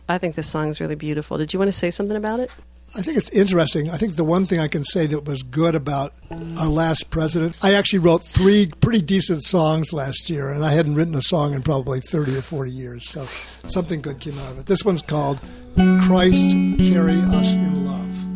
I 0.09 0.17
think 0.17 0.35
this 0.35 0.47
song 0.49 0.69
is 0.69 0.81
really 0.81 0.95
beautiful. 0.95 1.37
Did 1.37 1.53
you 1.53 1.59
want 1.59 1.69
to 1.69 1.73
say 1.77 1.91
something 1.91 2.17
about 2.17 2.39
it? 2.39 2.51
I 2.95 3.01
think 3.01 3.17
it's 3.17 3.29
interesting. 3.31 3.89
I 3.89 3.97
think 3.97 4.15
the 4.15 4.23
one 4.23 4.45
thing 4.45 4.59
I 4.59 4.67
can 4.67 4.85
say 4.85 5.07
that 5.07 5.25
was 5.25 5.43
good 5.43 5.75
about 5.75 6.13
our 6.57 6.69
last 6.69 7.09
president, 7.09 7.55
I 7.63 7.73
actually 7.73 7.99
wrote 7.99 8.23
three 8.23 8.69
pretty 8.79 9.01
decent 9.01 9.43
songs 9.43 9.91
last 9.91 10.29
year, 10.29 10.51
and 10.51 10.63
I 10.65 10.71
hadn't 10.71 10.95
written 10.95 11.15
a 11.15 11.21
song 11.21 11.53
in 11.53 11.61
probably 11.63 11.99
30 11.99 12.37
or 12.37 12.41
40 12.41 12.71
years. 12.71 13.09
So 13.09 13.23
something 13.67 14.01
good 14.01 14.19
came 14.19 14.37
out 14.39 14.53
of 14.53 14.59
it. 14.59 14.65
This 14.67 14.85
one's 14.85 15.01
called 15.01 15.39
Christ 16.01 16.51
Carry 16.77 17.19
Us 17.19 17.55
in 17.55 17.85
Love. 17.85 18.26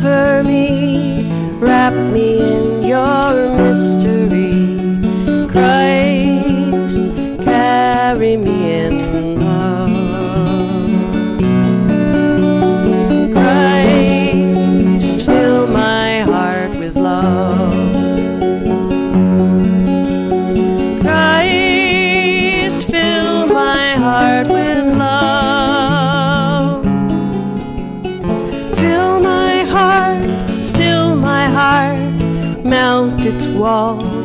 Cover 0.00 0.44
me, 0.44 1.28
wrap 1.58 1.92
me 1.92 2.38
in 2.38 2.82
your 2.84 3.34
mystery. 3.56 4.78
Christ, 5.50 5.97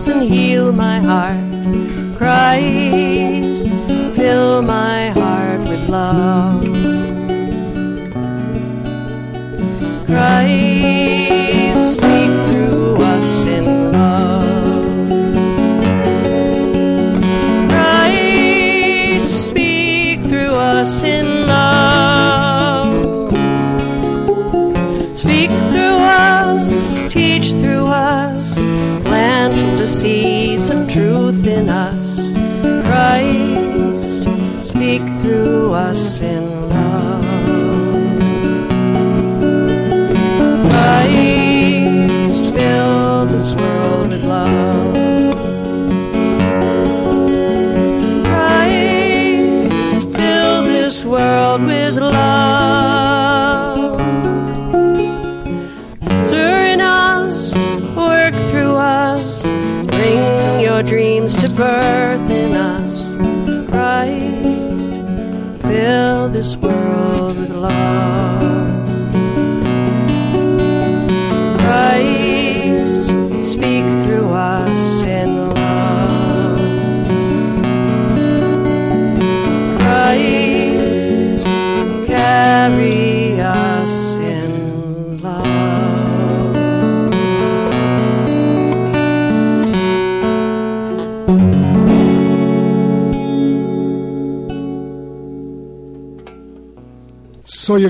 walls 0.03 0.07
and 0.09 0.23
heal 0.23 0.71
my 0.71 0.99
heart. 0.99 2.17
Christ, 2.17 3.67
fill 4.15 4.61
my 4.61 5.09
heart 5.09 5.59
with 5.61 5.89
love. 5.89 6.62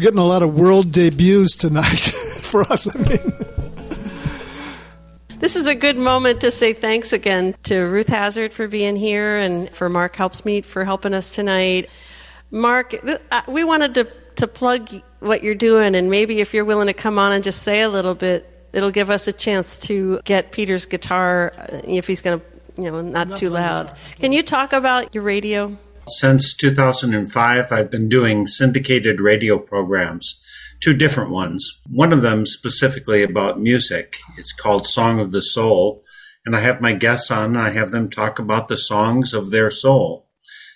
Getting 0.03 0.19
a 0.19 0.23
lot 0.25 0.43
of 0.43 0.53
world 0.53 0.91
debuts 0.91 1.55
tonight 1.55 1.99
for 2.41 2.61
us. 2.63 2.93
I 2.93 2.99
mean, 2.99 3.33
This 5.39 5.55
is 5.55 5.65
a 5.67 5.75
good 5.75 5.97
moment 5.97 6.41
to 6.41 6.51
say 6.51 6.73
thanks 6.73 7.13
again 7.13 7.55
to 7.63 7.81
Ruth 7.83 8.07
Hazard 8.07 8.53
for 8.53 8.67
being 8.67 8.95
here 8.97 9.37
and 9.37 9.69
for 9.69 9.87
Mark 9.89 10.15
Helpsmeet 10.15 10.65
for 10.65 10.83
helping 10.85 11.13
us 11.13 11.31
tonight. 11.31 11.89
Mark, 12.51 12.89
th- 12.91 13.19
uh, 13.31 13.41
we 13.47 13.63
wanted 13.63 13.93
to, 13.95 14.07
to 14.35 14.47
plug 14.47 14.89
what 15.19 15.41
you're 15.41 15.55
doing, 15.55 15.95
and 15.95 16.09
maybe 16.09 16.39
if 16.39 16.53
you're 16.53 16.65
willing 16.65 16.87
to 16.87 16.93
come 16.93 17.17
on 17.17 17.31
and 17.31 17.43
just 17.43 17.61
say 17.63 17.81
a 17.81 17.89
little 17.89 18.13
bit, 18.15 18.45
it'll 18.73 18.91
give 18.91 19.09
us 19.09 19.27
a 19.27 19.33
chance 19.33 19.77
to 19.79 20.19
get 20.25 20.51
Peter's 20.51 20.85
guitar 20.85 21.51
uh, 21.57 21.79
if 21.85 22.07
he's 22.07 22.21
going 22.21 22.39
to, 22.41 22.81
you 22.81 22.91
know, 22.91 23.01
not, 23.01 23.29
not 23.29 23.37
too 23.37 23.49
loud. 23.49 23.85
guitar. 23.87 23.97
Can 24.19 24.31
you 24.33 24.43
talk 24.43 24.73
about 24.73 25.13
your 25.15 25.23
radio? 25.23 25.77
Since 26.07 26.53
2005, 26.55 27.71
I've 27.71 27.89
been 27.89 28.09
doing 28.09 28.45
syndicated 28.45 29.21
radio 29.21 29.57
programs, 29.57 30.41
two 30.81 30.93
different 30.93 31.31
ones. 31.31 31.79
One 31.89 32.11
of 32.11 32.21
them 32.21 32.45
specifically 32.45 33.23
about 33.23 33.61
music. 33.61 34.17
It's 34.37 34.51
called 34.51 34.85
Song 34.85 35.21
of 35.21 35.31
the 35.31 35.41
Soul. 35.41 36.03
And 36.45 36.57
I 36.57 36.59
have 36.59 36.81
my 36.81 36.91
guests 36.91 37.31
on 37.31 37.55
and 37.55 37.57
I 37.57 37.69
have 37.69 37.91
them 37.91 38.09
talk 38.09 38.37
about 38.37 38.67
the 38.67 38.77
songs 38.77 39.33
of 39.33 39.51
their 39.51 39.71
soul. 39.71 40.27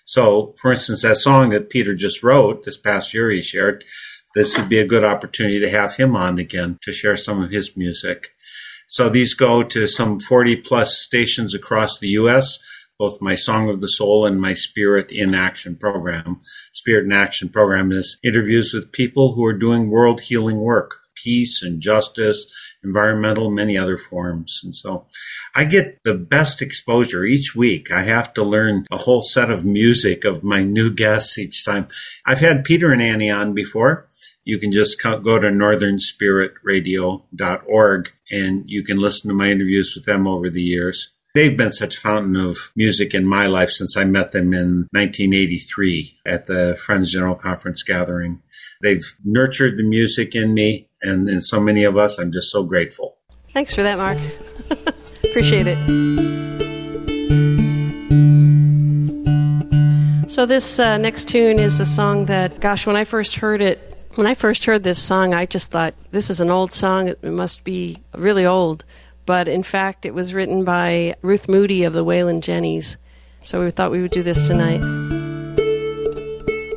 So, 0.06 0.56
for 0.62 0.72
instance, 0.72 1.02
that 1.02 1.18
song 1.18 1.50
that 1.50 1.70
Peter 1.70 1.94
just 1.94 2.24
wrote 2.24 2.64
this 2.64 2.78
past 2.78 3.14
year 3.14 3.30
he 3.30 3.42
shared, 3.42 3.84
this 4.34 4.58
would 4.58 4.70
be 4.70 4.80
a 4.80 4.88
good 4.88 5.04
opportunity 5.04 5.60
to 5.60 5.70
have 5.70 5.98
him 5.98 6.16
on 6.16 6.40
again 6.40 6.80
to 6.84 6.94
share 6.94 7.18
some 7.18 7.44
of 7.44 7.52
his 7.52 7.76
music. 7.76 8.30
So 8.88 9.10
these 9.10 9.34
go 9.34 9.62
to 9.64 9.88
some 9.88 10.22
40 10.22 10.56
plus 10.58 10.98
stations 10.98 11.54
across 11.54 12.00
the 12.00 12.08
U.S., 12.10 12.60
both 13.00 13.22
my 13.22 13.36
Song 13.36 13.70
of 13.70 13.82
the 13.82 13.88
Soul 13.88 14.26
and 14.26 14.42
my 14.42 14.54
Spirit 14.54 15.12
in 15.12 15.36
Action 15.36 15.76
program. 15.76 16.42
Spirit 16.72 17.06
in 17.06 17.12
Action 17.12 17.50
program 17.50 17.92
is 17.92 18.20
interviews 18.24 18.74
with 18.74 18.92
people 18.92 19.34
who 19.34 19.46
are 19.46 19.54
doing 19.54 19.90
world 19.90 20.22
healing 20.22 20.60
work, 20.60 21.00
peace 21.16 21.62
and 21.62 21.82
justice, 21.82 22.46
environmental, 22.84 23.52
many 23.52 23.78
other 23.78 23.98
forms. 23.98 24.62
And 24.64 24.76
so 24.76 25.06
I 25.54 25.66
get 25.66 26.00
the 26.04 26.16
best 26.16 26.62
exposure 26.62 27.24
each 27.24 27.56
week. 27.56 27.92
I 27.92 28.04
have 28.04 28.34
to 28.36 28.44
learn 28.44 28.86
a 28.92 28.98
whole 28.98 29.22
set 29.22 29.52
of 29.52 29.66
music 29.66 30.26
of 30.26 30.44
my 30.44 30.64
new 30.64 30.94
guests 30.94 31.38
each 31.38 31.66
time. 31.66 31.88
I've 32.26 32.40
had 32.40 32.64
Peter 32.64 32.92
and 32.92 33.02
Annie 33.02 33.30
on 33.30 33.54
before 33.54 34.08
you 34.48 34.58
can 34.58 34.72
just 34.72 35.04
go 35.04 35.40
to 35.40 35.50
northernspiritradio.org 35.50 38.10
and 38.32 38.64
you 38.66 38.82
can 38.82 38.98
listen 38.98 39.28
to 39.28 39.36
my 39.36 39.50
interviews 39.50 39.94
with 39.94 40.06
them 40.06 40.26
over 40.26 40.50
the 40.50 40.62
years. 40.62 41.12
They've 41.38 41.56
been 41.56 41.72
such 41.72 41.98
fountain 41.98 42.36
of 42.36 42.72
music 42.76 43.14
in 43.14 43.28
my 43.28 43.46
life 43.46 43.70
since 43.70 43.96
I 43.96 44.06
met 44.06 44.32
them 44.32 44.56
in 44.56 44.88
1983 44.90 46.18
at 46.26 46.48
the 46.48 46.76
Friends 46.84 47.12
General 47.12 47.36
Conference 47.36 47.84
gathering. 47.84 48.42
They've 48.82 49.06
nurtured 49.24 49.78
the 49.78 49.84
music 49.84 50.34
in 50.34 50.56
me 50.56 50.90
and 51.04 51.30
in 51.30 51.44
so 51.44 51.60
many 51.60 51.84
of 51.84 51.96
us. 51.96 52.18
I'm 52.18 52.32
just 52.32 52.50
so 52.50 52.64
grateful. 52.64 53.18
Thanks 53.54 53.76
for 53.76 53.84
that, 53.84 54.00
Mark. 54.00 54.18
Appreciate 55.26 55.68
it. 55.68 55.78
So 60.28 60.48
this 60.48 60.80
uh, 60.80 60.98
next 60.98 61.30
tune 61.30 61.60
is 61.60 61.80
a 61.80 61.86
song 61.86 62.26
that, 62.26 62.60
gosh, 62.62 62.88
when 62.88 62.96
I 62.96 63.04
first 63.04 63.36
heard 63.36 63.62
it, 63.62 63.96
when 64.16 64.26
I 64.26 64.34
first 64.34 64.66
heard 64.66 64.82
this 64.82 64.98
song, 64.98 65.36
I 65.36 65.46
just 65.46 65.70
thought 65.70 65.94
this 66.10 66.32
is 66.32 66.42
an 66.42 66.50
old 66.50 66.74
song. 66.74 67.10
It 67.10 67.24
must 67.24 67.64
be 67.64 68.02
really 68.16 68.48
old, 68.48 68.84
but 69.28 69.48
in 69.50 69.62
fact, 69.62 70.06
it 70.06 70.16
was 70.16 70.34
written 70.34 70.64
by 70.64 71.14
Ruth 71.22 71.50
Moody 71.50 71.84
of 71.84 71.94
the 71.94 72.04
Wailin' 72.04 72.42
Jennys. 72.42 72.98
So 73.44 73.64
we 73.64 73.70
thought 73.70 73.92
we 73.92 74.02
would 74.02 74.10
do 74.12 74.24
this 74.24 74.48
tonight. 74.48 74.82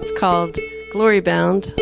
It's 0.00 0.12
called 0.18 0.58
Glory 0.92 1.20
Bound. 1.20 1.72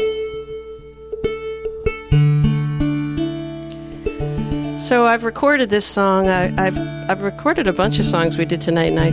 So 4.79 5.07
I've 5.07 5.25
recorded 5.25 5.71
this 5.71 5.87
song. 5.87 6.29
I, 6.29 6.67
I've 6.67 6.79
I've 7.11 7.23
recorded 7.23 7.67
a 7.67 7.73
bunch 7.73 7.99
of 7.99 8.05
songs 8.05 8.39
we 8.39 8.45
did 8.45 8.61
tonight, 8.61 8.93
and 8.93 9.01
I, 9.01 9.09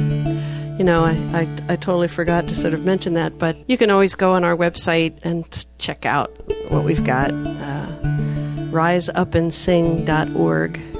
you 0.78 0.84
know, 0.84 1.06
I, 1.06 1.14
I 1.34 1.47
I 1.70 1.78
totally 1.78 2.10
forgot 2.10 2.49
to 2.49 2.56
sort 2.56 2.74
of 2.74 2.84
mention 2.84 3.14
that. 3.14 3.39
But 3.39 3.56
you 3.68 3.78
can 3.78 3.89
always 3.89 4.14
go 4.14 4.34
on 4.34 4.43
our 4.43 4.58
website 4.58 5.18
and 5.24 5.66
check 5.80 6.06
out 6.06 6.30
what 6.70 6.84
we've 6.84 7.06
got. 7.06 7.32
Uh, 7.32 7.88
RiseUpAndSing.org. 8.72 10.95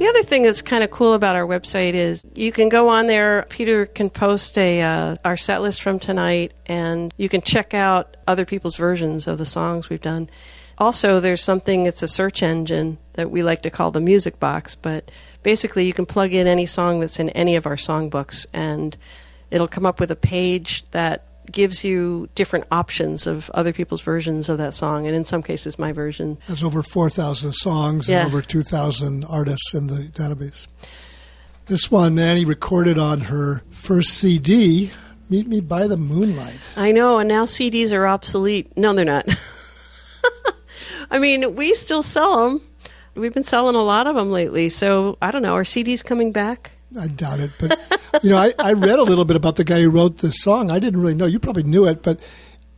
The 0.00 0.08
other 0.08 0.22
thing 0.22 0.44
that's 0.44 0.62
kind 0.62 0.82
of 0.82 0.90
cool 0.90 1.12
about 1.12 1.36
our 1.36 1.46
website 1.46 1.92
is 1.92 2.24
you 2.34 2.52
can 2.52 2.70
go 2.70 2.88
on 2.88 3.06
there. 3.06 3.44
Peter 3.50 3.84
can 3.84 4.08
post 4.08 4.56
a 4.56 4.80
uh, 4.80 5.16
our 5.26 5.36
set 5.36 5.60
list 5.60 5.82
from 5.82 5.98
tonight, 5.98 6.54
and 6.64 7.12
you 7.18 7.28
can 7.28 7.42
check 7.42 7.74
out 7.74 8.16
other 8.26 8.46
people's 8.46 8.76
versions 8.76 9.28
of 9.28 9.36
the 9.36 9.44
songs 9.44 9.90
we've 9.90 10.00
done. 10.00 10.30
Also, 10.78 11.20
there's 11.20 11.42
something, 11.42 11.84
it's 11.84 12.02
a 12.02 12.08
search 12.08 12.42
engine 12.42 12.96
that 13.12 13.30
we 13.30 13.42
like 13.42 13.60
to 13.60 13.70
call 13.70 13.90
the 13.90 14.00
music 14.00 14.40
box, 14.40 14.74
but 14.74 15.10
basically 15.42 15.86
you 15.86 15.92
can 15.92 16.06
plug 16.06 16.32
in 16.32 16.46
any 16.46 16.64
song 16.64 17.00
that's 17.00 17.20
in 17.20 17.28
any 17.30 17.54
of 17.54 17.66
our 17.66 17.76
songbooks 17.76 18.46
and 18.54 18.96
it'll 19.50 19.68
come 19.68 19.84
up 19.84 20.00
with 20.00 20.10
a 20.10 20.16
page 20.16 20.82
that 20.92 21.26
gives 21.52 21.84
you 21.84 22.28
different 22.34 22.66
options 22.70 23.26
of 23.26 23.50
other 23.50 23.72
people's 23.72 24.00
versions 24.02 24.48
of 24.48 24.58
that 24.58 24.74
song, 24.74 25.06
and 25.06 25.14
in 25.16 25.24
some 25.24 25.42
cases, 25.42 25.78
my 25.78 25.92
version. 25.92 26.38
There's 26.46 26.62
over 26.64 26.82
4,000 26.82 27.52
songs 27.52 28.08
Yeah. 28.08 28.20
and 28.20 28.26
over 28.28 28.42
2,000 28.42 29.24
artists 29.28 29.74
in 29.74 29.86
the 29.88 30.02
database. 30.12 30.66
This 31.66 31.90
one, 31.90 32.18
Annie 32.18 32.44
recorded 32.44 32.98
on 32.98 33.20
her 33.22 33.62
first 33.70 34.10
CD, 34.10 34.90
Meet 35.28 35.46
Me 35.46 35.60
by 35.60 35.86
the 35.86 35.96
Moonlight. 35.96 36.58
I 36.76 36.90
know, 36.90 37.18
and 37.18 37.28
now 37.28 37.44
CDs 37.44 37.92
are 37.92 38.06
obsolete. 38.06 38.76
No, 38.76 38.92
they're 38.92 39.04
not. 39.04 39.28
I 41.10 41.18
mean, 41.18 41.54
we 41.54 41.74
still 41.74 42.02
sell 42.02 42.48
them. 42.48 42.60
We've 43.14 43.32
been 43.34 43.44
selling 43.44 43.74
a 43.74 43.82
lot 43.82 44.06
of 44.06 44.14
them 44.16 44.30
lately, 44.30 44.68
so 44.68 45.18
I 45.20 45.30
don't 45.30 45.42
know. 45.42 45.54
Are 45.54 45.64
CDs 45.64 46.04
coming 46.04 46.32
back? 46.32 46.72
I 46.98 47.06
doubt 47.06 47.40
it. 47.40 47.50
But, 47.60 48.22
you 48.22 48.30
know, 48.30 48.36
I, 48.36 48.52
I 48.58 48.72
read 48.72 48.98
a 48.98 49.02
little 49.02 49.24
bit 49.24 49.36
about 49.36 49.56
the 49.56 49.64
guy 49.64 49.82
who 49.82 49.90
wrote 49.90 50.18
this 50.18 50.40
song. 50.42 50.70
I 50.70 50.78
didn't 50.78 51.00
really 51.00 51.14
know. 51.14 51.26
You 51.26 51.38
probably 51.38 51.62
knew 51.62 51.86
it, 51.86 52.02
but 52.02 52.20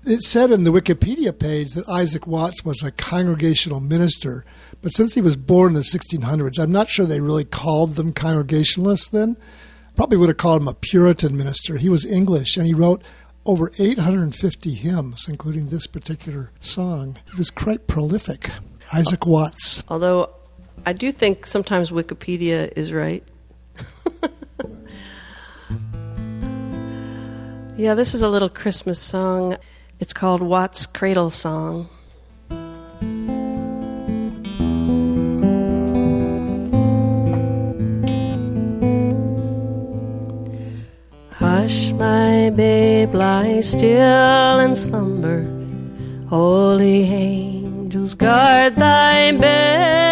it 0.05 0.23
said 0.23 0.51
in 0.51 0.65
the 0.65 0.73
Wikipedia 0.73 1.39
page 1.39 1.73
that 1.73 1.89
Isaac 1.89 2.27
Watts 2.27 2.65
was 2.65 2.83
a 2.83 2.91
congregational 2.91 3.81
minister. 3.81 4.45
But 4.81 4.93
since 4.93 5.15
he 5.15 5.21
was 5.21 5.37
born 5.37 5.71
in 5.71 5.75
the 5.75 5.81
1600s, 5.81 6.59
I'm 6.59 6.73
not 6.73 6.89
sure 6.89 7.07
they 7.07 7.21
really 7.21 7.45
called 7.45 7.95
them 7.95 8.13
Congregationalists 8.13 9.09
then. 9.09 9.37
Probably 9.95 10.19
would 10.19 10.29
have 10.29 10.39
called 10.39 10.63
him 10.63 10.69
a 10.69 10.75
Puritan 10.75 11.37
minister. 11.37 11.77
He 11.77 11.89
was 11.89 12.05
English, 12.05 12.57
and 12.57 12.67
he 12.67 12.75
wrote 12.75 13.03
over 13.47 13.71
850 13.79 14.75
hymns, 14.75 15.29
including 15.29 15.69
this 15.69 15.87
particular 15.87 16.51
song. 16.61 17.19
He 17.31 17.39
was 17.39 17.51
quite 17.51 17.87
prolific. 17.87 18.51
Isaac 18.93 19.27
Watts. 19.27 19.85
Although 19.89 20.31
I 20.85 20.93
do 20.93 21.13
think 21.13 21.47
sometimes 21.47 21.91
Wikipedia 21.91 22.73
is 22.77 22.93
right. 22.93 23.23
Yeah, 27.77 27.95
this 27.95 28.15
is 28.15 28.23
a 28.23 28.29
little 28.29 28.49
Christmas 28.49 28.99
song. 28.99 29.57
It's 30.01 30.13
called 30.13 30.43
Watts 30.43 30.87
Cradle 30.87 31.31
Song. 31.31 31.89
Hush, 41.31 41.93
my 41.93 42.51
babe, 42.51 43.15
lie 43.15 43.61
still 43.61 44.59
and 44.61 44.77
slumber. 44.77 45.47
Holy 46.29 47.03
angels 47.05 48.15
guard 48.15 48.77
thy 48.77 49.33
bed. 49.33 50.12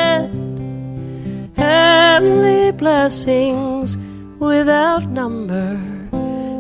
Heavenly 1.70 2.72
blessings 2.72 3.96
without 4.40 5.04
number, 5.08 5.78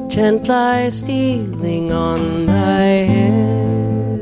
gently 0.08 0.90
stealing 0.90 1.92
on 1.92 2.46
thy 2.46 2.84
head. 3.14 4.20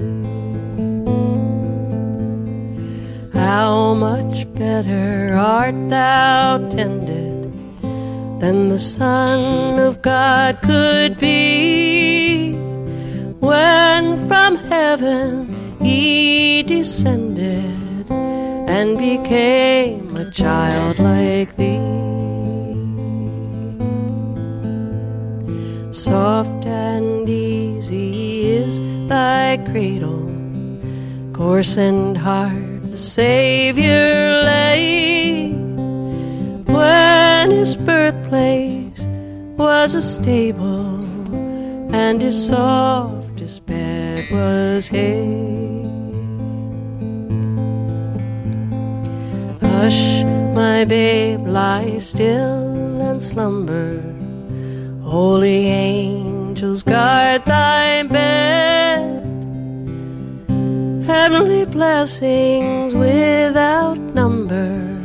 How 3.35 3.95
much 3.95 4.53
better 4.55 5.37
art 5.37 5.79
thou 5.91 6.67
tended 6.77 7.53
than 8.41 8.71
the 8.71 8.79
Son 8.79 9.79
of 9.79 10.01
God 10.01 10.63
could 10.63 11.19
be 11.19 12.55
when 13.41 14.17
from 14.27 14.57
heaven 14.57 15.29
he 15.81 16.63
descended 16.63 17.78
and 18.69 18.99
became 18.99 20.15
a 20.17 20.31
child 20.31 20.99
like 20.99 21.57
thee. 21.57 21.79
Soft 25.91 26.67
and 26.67 27.27
easy 27.27 28.47
is 28.47 28.79
thy 29.09 29.57
cradle, 29.71 30.31
coarse 31.33 31.79
and 31.79 32.17
hard 32.17 32.93
the 32.93 32.99
Savior 32.99 34.43
lay 34.45 35.53
when 36.67 37.51
his 37.51 37.75
birthplace 37.75 39.07
was 39.57 39.95
a 39.95 40.03
stable 40.03 41.03
and 41.95 42.21
his 42.21 42.49
softest 42.49 43.65
bed 43.65 44.31
was 44.31 44.89
hay. 44.89 45.78
Hush, 49.81 50.25
my 50.59 50.85
babe, 50.85 51.47
lie 51.47 51.99
still 51.99 53.01
and 53.01 53.23
slumber. 53.23 54.03
Holy 55.05 55.67
angels 55.69 56.83
guard 56.83 57.45
thy 57.45 58.03
bed. 58.03 59.23
Heavenly 61.07 61.65
blessings 61.65 62.93
without 62.93 63.99
number 64.19 64.99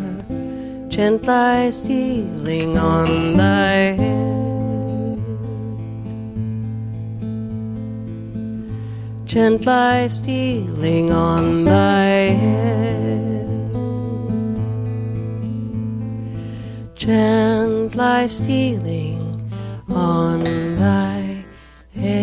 gently 0.90 1.72
stealing 1.72 2.78
on 2.78 3.38
thy 3.38 3.78
head. 4.02 5.20
Gently 9.26 10.10
stealing 10.10 11.12
on 11.12 11.66
thy 11.66 12.34
head. 12.42 13.13
Gently 17.04 18.28
stealing 18.30 19.52
on 19.90 20.40
thy 20.78 21.44
head. 21.94 22.14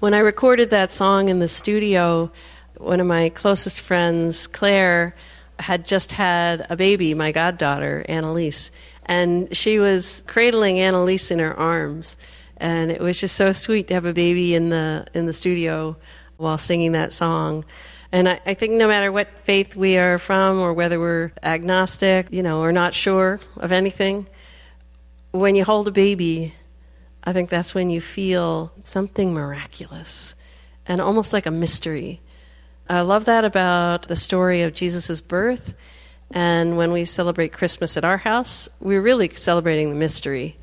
When 0.00 0.14
I 0.14 0.20
recorded 0.20 0.70
that 0.70 0.92
song 0.92 1.28
in 1.28 1.40
the 1.40 1.48
studio, 1.48 2.32
one 2.78 3.00
of 3.00 3.06
my 3.06 3.28
closest 3.28 3.80
friends, 3.80 4.46
Claire, 4.46 5.14
had 5.58 5.84
just 5.84 6.12
had 6.12 6.66
a 6.70 6.76
baby, 6.76 7.12
my 7.12 7.32
goddaughter, 7.32 8.06
Annalise, 8.08 8.70
and 9.04 9.54
she 9.54 9.78
was 9.78 10.24
cradling 10.26 10.80
Annalise 10.80 11.30
in 11.30 11.38
her 11.38 11.54
arms. 11.54 12.16
And 12.56 12.90
it 12.90 13.02
was 13.02 13.20
just 13.20 13.36
so 13.36 13.52
sweet 13.52 13.88
to 13.88 13.94
have 13.94 14.06
a 14.06 14.14
baby 14.14 14.54
in 14.54 14.70
the 14.70 15.06
in 15.12 15.26
the 15.26 15.34
studio 15.34 15.98
while 16.42 16.58
singing 16.58 16.92
that 16.92 17.12
song. 17.12 17.64
And 18.10 18.28
I, 18.28 18.40
I 18.44 18.54
think 18.54 18.74
no 18.74 18.88
matter 18.88 19.10
what 19.10 19.38
faith 19.38 19.74
we 19.74 19.96
are 19.96 20.18
from 20.18 20.58
or 20.58 20.74
whether 20.74 21.00
we're 21.00 21.32
agnostic, 21.42 22.30
you 22.30 22.42
know, 22.42 22.60
or 22.60 22.72
not 22.72 22.92
sure 22.92 23.40
of 23.56 23.72
anything, 23.72 24.26
when 25.30 25.56
you 25.56 25.64
hold 25.64 25.88
a 25.88 25.92
baby, 25.92 26.54
I 27.24 27.32
think 27.32 27.48
that's 27.48 27.74
when 27.74 27.88
you 27.88 28.00
feel 28.00 28.72
something 28.82 29.32
miraculous 29.32 30.34
and 30.86 31.00
almost 31.00 31.32
like 31.32 31.46
a 31.46 31.50
mystery. 31.50 32.20
I 32.88 33.00
love 33.00 33.24
that 33.24 33.44
about 33.44 34.08
the 34.08 34.16
story 34.16 34.62
of 34.62 34.74
Jesus' 34.74 35.20
birth. 35.20 35.74
And 36.30 36.76
when 36.76 36.92
we 36.92 37.04
celebrate 37.04 37.52
Christmas 37.52 37.96
at 37.96 38.04
our 38.04 38.18
house, 38.18 38.68
we're 38.80 39.00
really 39.00 39.30
celebrating 39.30 39.90
the 39.90 39.96
mystery 39.96 40.58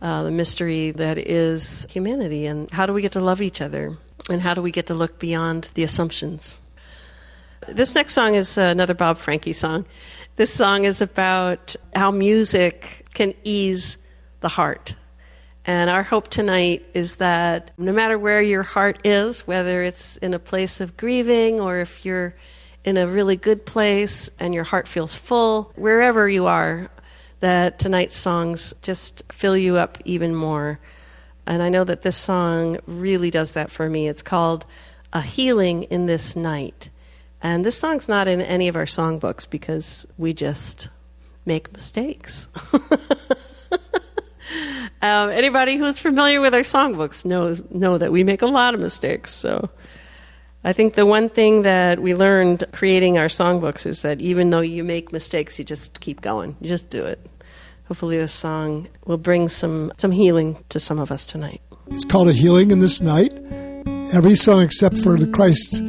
uh, 0.00 0.22
the 0.22 0.30
mystery 0.30 0.92
that 0.92 1.18
is 1.18 1.86
humanity 1.90 2.46
and 2.46 2.70
how 2.70 2.86
do 2.86 2.92
we 2.92 3.02
get 3.02 3.12
to 3.12 3.20
love 3.20 3.42
each 3.42 3.60
other 3.60 3.98
and 4.28 4.40
how 4.40 4.54
do 4.54 4.62
we 4.62 4.70
get 4.70 4.86
to 4.86 4.94
look 4.94 5.18
beyond 5.18 5.70
the 5.74 5.82
assumptions. 5.82 6.60
This 7.66 7.94
next 7.94 8.14
song 8.14 8.34
is 8.34 8.56
another 8.56 8.94
Bob 8.94 9.18
Franke 9.18 9.52
song. 9.52 9.84
This 10.36 10.52
song 10.52 10.84
is 10.84 11.02
about 11.02 11.76
how 11.94 12.10
music 12.10 13.06
can 13.14 13.34
ease 13.44 13.98
the 14.40 14.48
heart. 14.48 14.94
And 15.64 15.90
our 15.90 16.02
hope 16.02 16.28
tonight 16.28 16.86
is 16.94 17.16
that 17.16 17.72
no 17.76 17.92
matter 17.92 18.18
where 18.18 18.40
your 18.40 18.62
heart 18.62 19.00
is, 19.04 19.46
whether 19.46 19.82
it's 19.82 20.16
in 20.16 20.32
a 20.32 20.38
place 20.38 20.80
of 20.80 20.96
grieving 20.96 21.60
or 21.60 21.78
if 21.78 22.06
you're 22.06 22.34
in 22.84 22.96
a 22.96 23.06
really 23.06 23.36
good 23.36 23.66
place 23.66 24.30
and 24.38 24.54
your 24.54 24.64
heart 24.64 24.88
feels 24.88 25.14
full, 25.14 25.72
wherever 25.76 26.26
you 26.28 26.46
are, 26.46 26.90
that 27.40 27.78
tonight's 27.78 28.16
songs 28.16 28.72
just 28.80 29.30
fill 29.30 29.56
you 29.56 29.76
up 29.76 29.98
even 30.04 30.34
more. 30.34 30.80
And 31.48 31.62
I 31.62 31.70
know 31.70 31.82
that 31.84 32.02
this 32.02 32.16
song 32.16 32.76
really 32.86 33.30
does 33.30 33.54
that 33.54 33.70
for 33.70 33.88
me. 33.88 34.06
It's 34.06 34.20
called 34.20 34.66
A 35.14 35.22
Healing 35.22 35.84
in 35.84 36.04
This 36.04 36.36
Night. 36.36 36.90
And 37.40 37.64
this 37.64 37.78
song's 37.78 38.06
not 38.06 38.28
in 38.28 38.42
any 38.42 38.68
of 38.68 38.76
our 38.76 38.84
songbooks 38.84 39.48
because 39.48 40.06
we 40.18 40.34
just 40.34 40.90
make 41.46 41.72
mistakes. 41.72 42.48
um, 45.00 45.30
anybody 45.30 45.78
who's 45.78 45.98
familiar 45.98 46.42
with 46.42 46.54
our 46.54 46.60
songbooks 46.60 47.24
knows 47.24 47.62
know 47.70 47.96
that 47.96 48.12
we 48.12 48.24
make 48.24 48.42
a 48.42 48.46
lot 48.46 48.74
of 48.74 48.80
mistakes. 48.80 49.30
So 49.30 49.70
I 50.64 50.74
think 50.74 50.94
the 50.94 51.06
one 51.06 51.30
thing 51.30 51.62
that 51.62 51.98
we 51.98 52.14
learned 52.14 52.64
creating 52.72 53.16
our 53.16 53.28
songbooks 53.28 53.86
is 53.86 54.02
that 54.02 54.20
even 54.20 54.50
though 54.50 54.60
you 54.60 54.84
make 54.84 55.12
mistakes, 55.12 55.58
you 55.58 55.64
just 55.64 56.00
keep 56.00 56.20
going. 56.20 56.56
You 56.60 56.68
just 56.68 56.90
do 56.90 57.06
it. 57.06 57.26
Hopefully, 57.88 58.18
this 58.18 58.34
song 58.34 58.86
will 59.06 59.16
bring 59.16 59.48
some, 59.48 59.90
some 59.96 60.12
healing 60.12 60.62
to 60.68 60.78
some 60.78 60.98
of 60.98 61.10
us 61.10 61.24
tonight. 61.24 61.62
It's 61.86 62.04
called 62.04 62.28
A 62.28 62.34
Healing 62.34 62.70
in 62.70 62.80
This 62.80 63.00
Night. 63.00 63.32
Every 64.12 64.36
song 64.36 64.60
except 64.60 64.98
for 64.98 65.16
the 65.16 65.26
Christ 65.26 65.82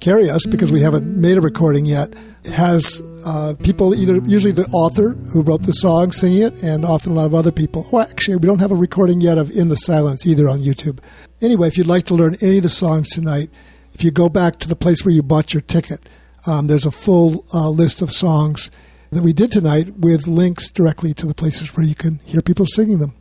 Carry 0.00 0.30
Us, 0.30 0.46
because 0.46 0.70
we 0.70 0.80
haven't 0.80 1.20
made 1.20 1.36
a 1.36 1.40
recording 1.40 1.84
yet, 1.84 2.14
has 2.54 3.02
uh, 3.26 3.54
people 3.60 3.92
either, 3.92 4.20
usually 4.24 4.52
the 4.52 4.66
author 4.68 5.14
who 5.32 5.42
wrote 5.42 5.62
the 5.62 5.72
song 5.72 6.12
singing 6.12 6.42
it, 6.42 6.62
and 6.62 6.84
often 6.84 7.10
a 7.10 7.14
lot 7.16 7.26
of 7.26 7.34
other 7.34 7.50
people. 7.50 7.84
Well, 7.90 8.06
actually, 8.08 8.36
we 8.36 8.46
don't 8.46 8.60
have 8.60 8.70
a 8.70 8.76
recording 8.76 9.20
yet 9.20 9.36
of 9.36 9.50
In 9.50 9.70
the 9.70 9.76
Silence 9.76 10.28
either 10.28 10.48
on 10.48 10.60
YouTube. 10.60 11.00
Anyway, 11.40 11.66
if 11.66 11.76
you'd 11.76 11.88
like 11.88 12.04
to 12.04 12.14
learn 12.14 12.36
any 12.40 12.58
of 12.58 12.62
the 12.62 12.68
songs 12.68 13.08
tonight, 13.08 13.50
if 13.94 14.04
you 14.04 14.12
go 14.12 14.28
back 14.28 14.60
to 14.60 14.68
the 14.68 14.76
place 14.76 15.04
where 15.04 15.12
you 15.12 15.24
bought 15.24 15.52
your 15.52 15.60
ticket, 15.60 16.08
um, 16.46 16.68
there's 16.68 16.86
a 16.86 16.92
full 16.92 17.44
uh, 17.52 17.68
list 17.68 18.00
of 18.00 18.12
songs 18.12 18.70
that 19.10 19.22
we 19.22 19.32
did 19.32 19.50
tonight 19.50 19.98
with 19.98 20.26
links 20.26 20.70
directly 20.70 21.14
to 21.14 21.26
the 21.26 21.34
places 21.34 21.76
where 21.76 21.86
you 21.86 21.94
can 21.94 22.18
hear 22.24 22.42
people 22.42 22.66
singing 22.66 22.98
them. 22.98 23.14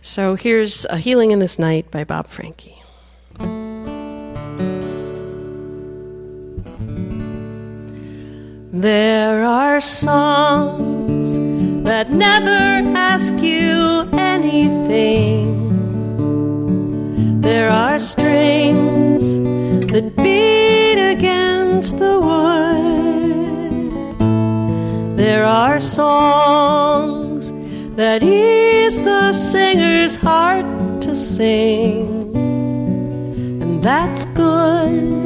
So 0.00 0.34
here's 0.34 0.84
A 0.86 0.98
Healing 0.98 1.30
in 1.30 1.38
This 1.38 1.58
Night 1.58 1.90
by 1.90 2.04
Bob 2.04 2.26
Franke. 2.26 2.74
There 8.74 9.44
are 9.44 9.80
songs 9.80 11.36
that 11.84 12.10
never 12.10 12.82
ask 12.96 13.32
you 13.34 14.08
anything. 14.12 15.70
There 17.42 17.70
are 17.70 17.98
strings 17.98 19.38
that 19.92 20.16
beat 20.16 20.98
against 21.12 21.98
the 21.98 22.18
wood. 22.18 23.41
There 25.22 25.44
are 25.44 25.78
songs 25.78 27.52
that 27.94 28.24
ease 28.24 29.00
the 29.00 29.32
singer's 29.32 30.16
heart 30.16 30.66
to 31.02 31.14
sing, 31.14 32.34
and 33.62 33.80
that's 33.80 34.24
good. 34.24 35.20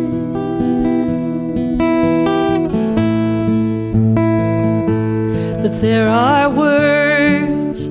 But 5.62 5.80
there 5.80 6.08
are 6.08 6.50
words 6.50 7.88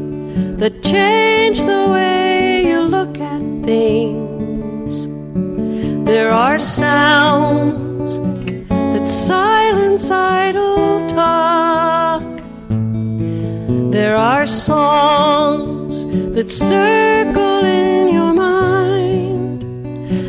that 0.60 0.84
change 0.84 1.64
the 1.64 1.88
way 1.90 2.68
you 2.68 2.82
look 2.82 3.18
at 3.20 3.42
things. 3.64 5.08
There 6.06 6.30
are 6.30 6.60
sounds 6.60 7.75
are 14.46 14.48
songs 14.48 16.06
that 16.36 16.52
circle 16.52 17.66
in 17.66 18.14
your 18.14 18.32
mind 18.32 19.64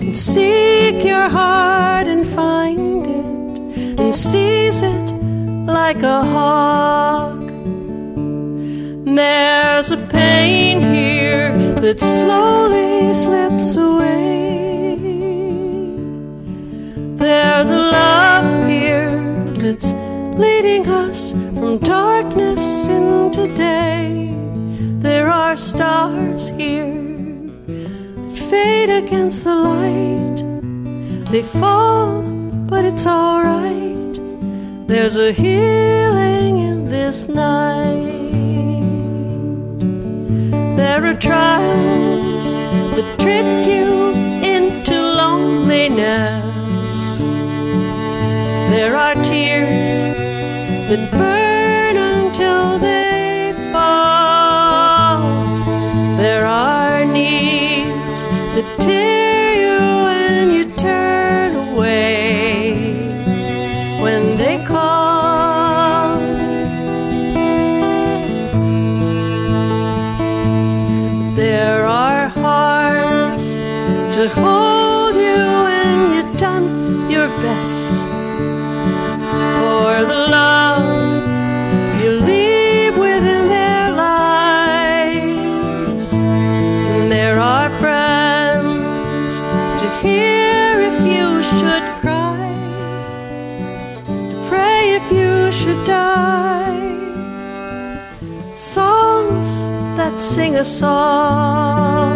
and 0.03 0.17
seek 0.17 1.05
your 1.05 1.29
heart 1.29 2.07
and 2.07 2.27
find 2.27 3.07
it 3.07 4.01
and 4.01 4.15
seize 4.15 4.81
it 4.81 5.09
like 5.67 6.03
a 6.03 6.25
hawk. 6.25 7.47
There's 9.05 9.91
a 9.93 9.99
pain 10.09 10.81
here 10.81 11.53
that 11.85 12.01
slowly 12.01 13.13
slips 13.13 13.77
away. 13.77 14.97
There's 17.23 17.71
a 17.71 17.83
love 18.01 18.67
here 18.67 19.21
that's 19.63 19.93
leading 20.41 20.89
us 20.89 21.35
from 21.57 21.79
darkness 21.79 22.87
into 22.87 23.47
day. 23.55 24.31
There 25.01 25.31
are 25.31 25.57
stars 25.57 26.49
here 26.51 26.93
that 27.67 28.37
fade 28.51 28.91
against 28.91 29.45
the 29.45 29.55
light. 29.55 30.45
They 31.33 31.43
fall, 31.43 32.23
but 32.69 32.85
it's 32.85 33.07
alright. 33.07 34.21
There's 34.87 35.17
a 35.17 35.33
healing 35.33 36.59
in 36.59 36.91
this 36.91 37.27
night. 37.29 38.05
There 40.77 41.07
are 41.07 41.15
trials 41.15 42.57
that 42.97 43.19
trick 43.19 43.67
you 43.67 44.13
into 44.45 44.95
loneliness. 45.01 46.97
There 48.71 48.95
are 48.97 49.15
tears 49.25 50.16
that 50.89 51.11
burn 51.11 51.97
until 51.97 52.79
they 52.79 53.53
fall. 53.73 55.19
There 56.17 56.47
are 56.47 57.05
needs 57.05 58.23
that 58.55 58.77
tear 58.79 59.16
if 90.89 90.99
you 91.17 91.29
should 91.43 91.87
cry, 92.03 92.47
to 94.31 94.37
pray 94.49 94.81
if 94.99 95.07
you 95.19 95.51
should 95.51 95.83
die. 95.85 96.95
Songs 98.55 99.49
that 99.97 100.21
sing 100.21 100.55
a 100.57 100.65
song. 100.65 102.15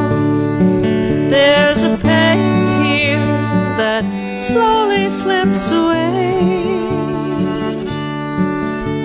There's 1.34 1.82
a 1.82 1.96
pain 1.98 2.84
here 2.84 3.32
that 3.80 4.04
slowly 4.48 5.10
slips 5.10 5.70
away. 5.70 6.28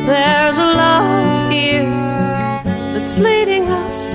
There's 0.09 0.57
a 0.59 0.69
love 0.83 1.51
here 1.51 1.89
that's 2.93 3.17
leading 3.17 3.65
us 3.83 4.13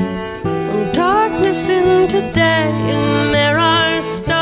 from 0.70 0.92
darkness 0.92 1.68
into 1.68 2.20
day, 2.32 2.70
and 2.94 3.34
there 3.34 3.58
are 3.58 4.02
stars 4.02 4.39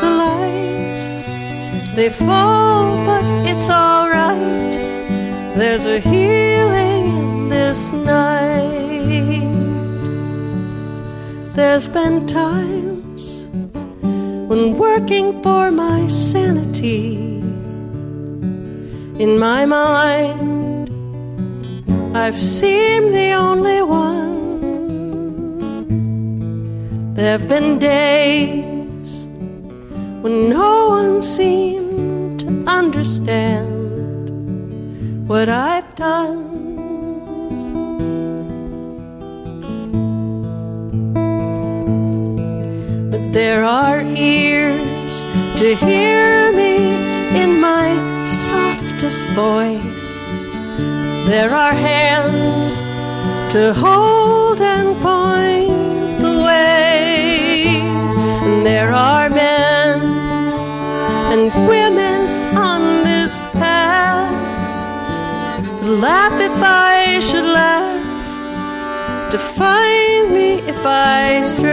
the 0.00 0.10
light. 0.10 1.92
They 1.94 2.10
fall, 2.10 3.04
but 3.06 3.24
it's 3.46 3.68
alright. 3.70 4.74
There's 5.56 5.86
a 5.86 5.98
healing 5.98 7.04
in 7.18 7.48
this 7.48 7.92
night. 7.92 9.46
There's 11.54 11.88
been 11.88 12.26
times 12.26 13.46
when 14.50 14.76
working 14.76 15.42
for 15.42 15.70
my 15.70 16.08
sanity 16.08 17.36
in 19.18 19.38
my 19.38 19.64
mind, 19.64 20.90
I've 22.14 22.38
seemed 22.38 23.14
the 23.14 23.32
only 23.32 23.80
one. 23.80 24.44
There 27.14 27.38
have 27.38 27.48
been 27.48 27.78
days 27.78 28.75
when 30.26 30.50
no 30.50 30.88
one 30.88 31.22
seemed 31.22 32.40
to 32.40 32.48
understand 32.66 33.68
what 35.28 35.48
I've 35.48 35.94
done. 35.94 36.42
But 43.12 43.22
there 43.32 43.62
are 43.62 44.00
ears 44.02 45.14
to 45.60 45.76
hear 45.76 46.50
me 46.50 46.74
in 47.42 47.60
my 47.60 47.88
softest 48.26 49.24
voice. 49.28 50.10
There 51.30 51.52
are 51.54 51.72
hands 51.72 52.80
to 53.52 53.72
hold 53.74 54.60
and 54.60 54.88
point 55.00 56.20
the 56.20 56.34
way. 56.48 57.78
And 58.42 58.66
there 58.66 58.92
are 58.92 59.30
men 59.30 59.75
and 61.36 61.68
women 61.68 62.56
on 62.56 63.04
this 63.04 63.42
path 63.52 64.32
to 65.80 65.86
laugh 65.86 66.32
if 66.40 66.62
I 66.62 67.18
should 67.20 67.44
laugh, 67.44 69.30
to 69.32 69.38
find 69.38 70.32
me 70.32 70.60
if 70.72 70.86
I 70.86 71.42
stray. 71.42 71.72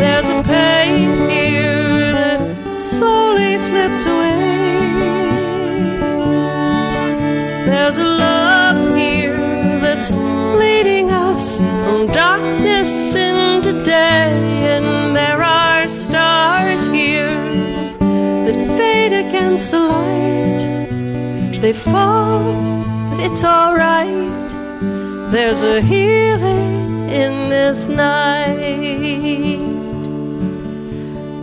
There's 0.00 0.28
a 0.28 0.42
pain 0.44 1.28
here 1.28 2.12
that 2.12 2.40
slowly 2.76 3.58
slips 3.58 4.06
away. 4.06 4.38
There's 7.66 7.98
a 7.98 8.06
love 8.06 8.96
here 8.96 9.36
that's 9.80 10.14
leading 10.62 11.10
us 11.10 11.58
from 11.58 12.06
darkness 12.06 13.16
into 13.16 13.82
day, 13.82 14.78
They 21.60 21.74
fall, 21.74 22.42
but 23.10 23.20
it's 23.20 23.44
alright. 23.44 24.50
There's 25.30 25.62
a 25.62 25.82
healing 25.82 27.10
in 27.10 27.50
this 27.50 27.86
night. 27.86 28.56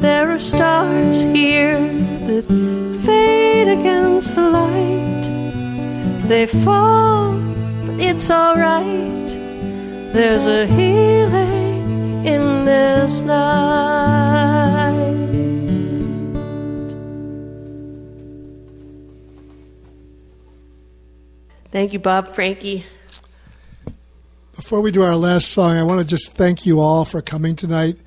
There 0.02 0.32
are 0.32 0.40
stars 0.40 1.22
here 1.22 1.78
that 2.28 2.46
fade 3.06 3.68
against 3.68 4.34
the 4.34 4.50
light. 4.50 6.28
They 6.28 6.48
fall, 6.48 7.38
but 7.86 8.00
it's 8.00 8.32
alright. 8.32 9.30
There's 10.14 10.48
a 10.48 10.66
healing 10.66 12.26
in 12.26 12.66
this 12.66 13.22
night. 13.22 14.27
Thank 21.78 21.94
you, 21.94 22.00
Bob 22.00 22.34
Franke. 22.34 22.86
Before 24.56 24.82
we 24.82 24.90
do 24.90 25.04
our 25.04 25.16
last 25.16 25.52
song, 25.52 25.78
I 25.78 25.84
want 25.84 26.02
to 26.02 26.08
just 26.08 26.32
thank 26.32 26.66
you 26.66 26.80
all 26.80 27.06
for 27.06 27.22
coming 27.22 27.56
tonight. 27.56 27.98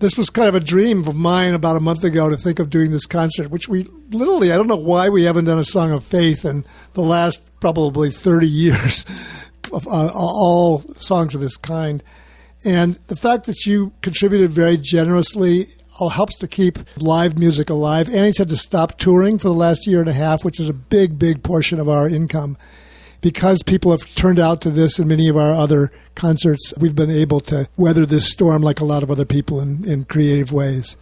This 0.00 0.18
was 0.18 0.28
kind 0.28 0.48
of 0.48 0.56
a 0.56 0.60
dream 0.60 1.06
of 1.06 1.14
mine 1.14 1.54
about 1.54 1.76
a 1.76 1.80
month 1.80 2.02
ago 2.02 2.28
to 2.28 2.36
think 2.36 2.58
of 2.58 2.68
doing 2.68 2.90
this 2.90 3.06
concert, 3.06 3.48
which 3.48 3.68
we 3.68 3.84
literally, 4.10 4.50
I 4.50 4.56
don't 4.56 4.66
know 4.66 4.74
why 4.74 5.08
we 5.08 5.22
haven't 5.22 5.44
done 5.44 5.60
a 5.60 5.64
song 5.64 5.92
of 5.92 6.02
faith 6.02 6.44
in 6.44 6.64
the 6.94 7.00
last 7.00 7.48
probably 7.60 8.10
30 8.10 8.48
years, 8.48 9.06
of, 9.72 9.86
uh, 9.86 10.10
all 10.12 10.80
songs 10.96 11.36
of 11.36 11.40
this 11.40 11.56
kind. 11.56 12.02
And 12.64 12.96
the 13.06 13.14
fact 13.14 13.46
that 13.46 13.66
you 13.66 13.92
contributed 14.02 14.50
very 14.50 14.78
generously 14.78 15.66
all 16.00 16.08
helps 16.08 16.38
to 16.38 16.48
keep 16.48 16.76
live 16.96 17.38
music 17.38 17.70
alive. 17.70 18.12
Annie's 18.12 18.38
had 18.38 18.48
to 18.48 18.56
stop 18.56 18.98
touring 18.98 19.38
for 19.38 19.46
the 19.46 19.54
last 19.54 19.86
year 19.86 20.00
and 20.00 20.08
a 20.08 20.12
half, 20.12 20.44
which 20.44 20.58
is 20.58 20.68
a 20.68 20.74
big, 20.74 21.20
big 21.20 21.44
portion 21.44 21.78
of 21.78 21.88
our 21.88 22.08
income 22.08 22.58
because 23.20 23.62
people 23.62 23.90
have 23.90 24.02
turned 24.14 24.38
out 24.38 24.60
to 24.62 24.70
this 24.70 24.98
and 24.98 25.08
many 25.08 25.28
of 25.28 25.36
our 25.36 25.52
other 25.52 25.90
concerts, 26.14 26.72
we've 26.78 26.94
been 26.96 27.10
able 27.10 27.40
to 27.40 27.68
weather 27.76 28.06
this 28.06 28.30
storm 28.30 28.62
like 28.62 28.80
a 28.80 28.84
lot 28.84 29.02
of 29.02 29.10
other 29.10 29.24
people 29.24 29.60
in, 29.60 29.84
in 29.88 30.04
creative 30.04 30.52
ways. 30.52 30.96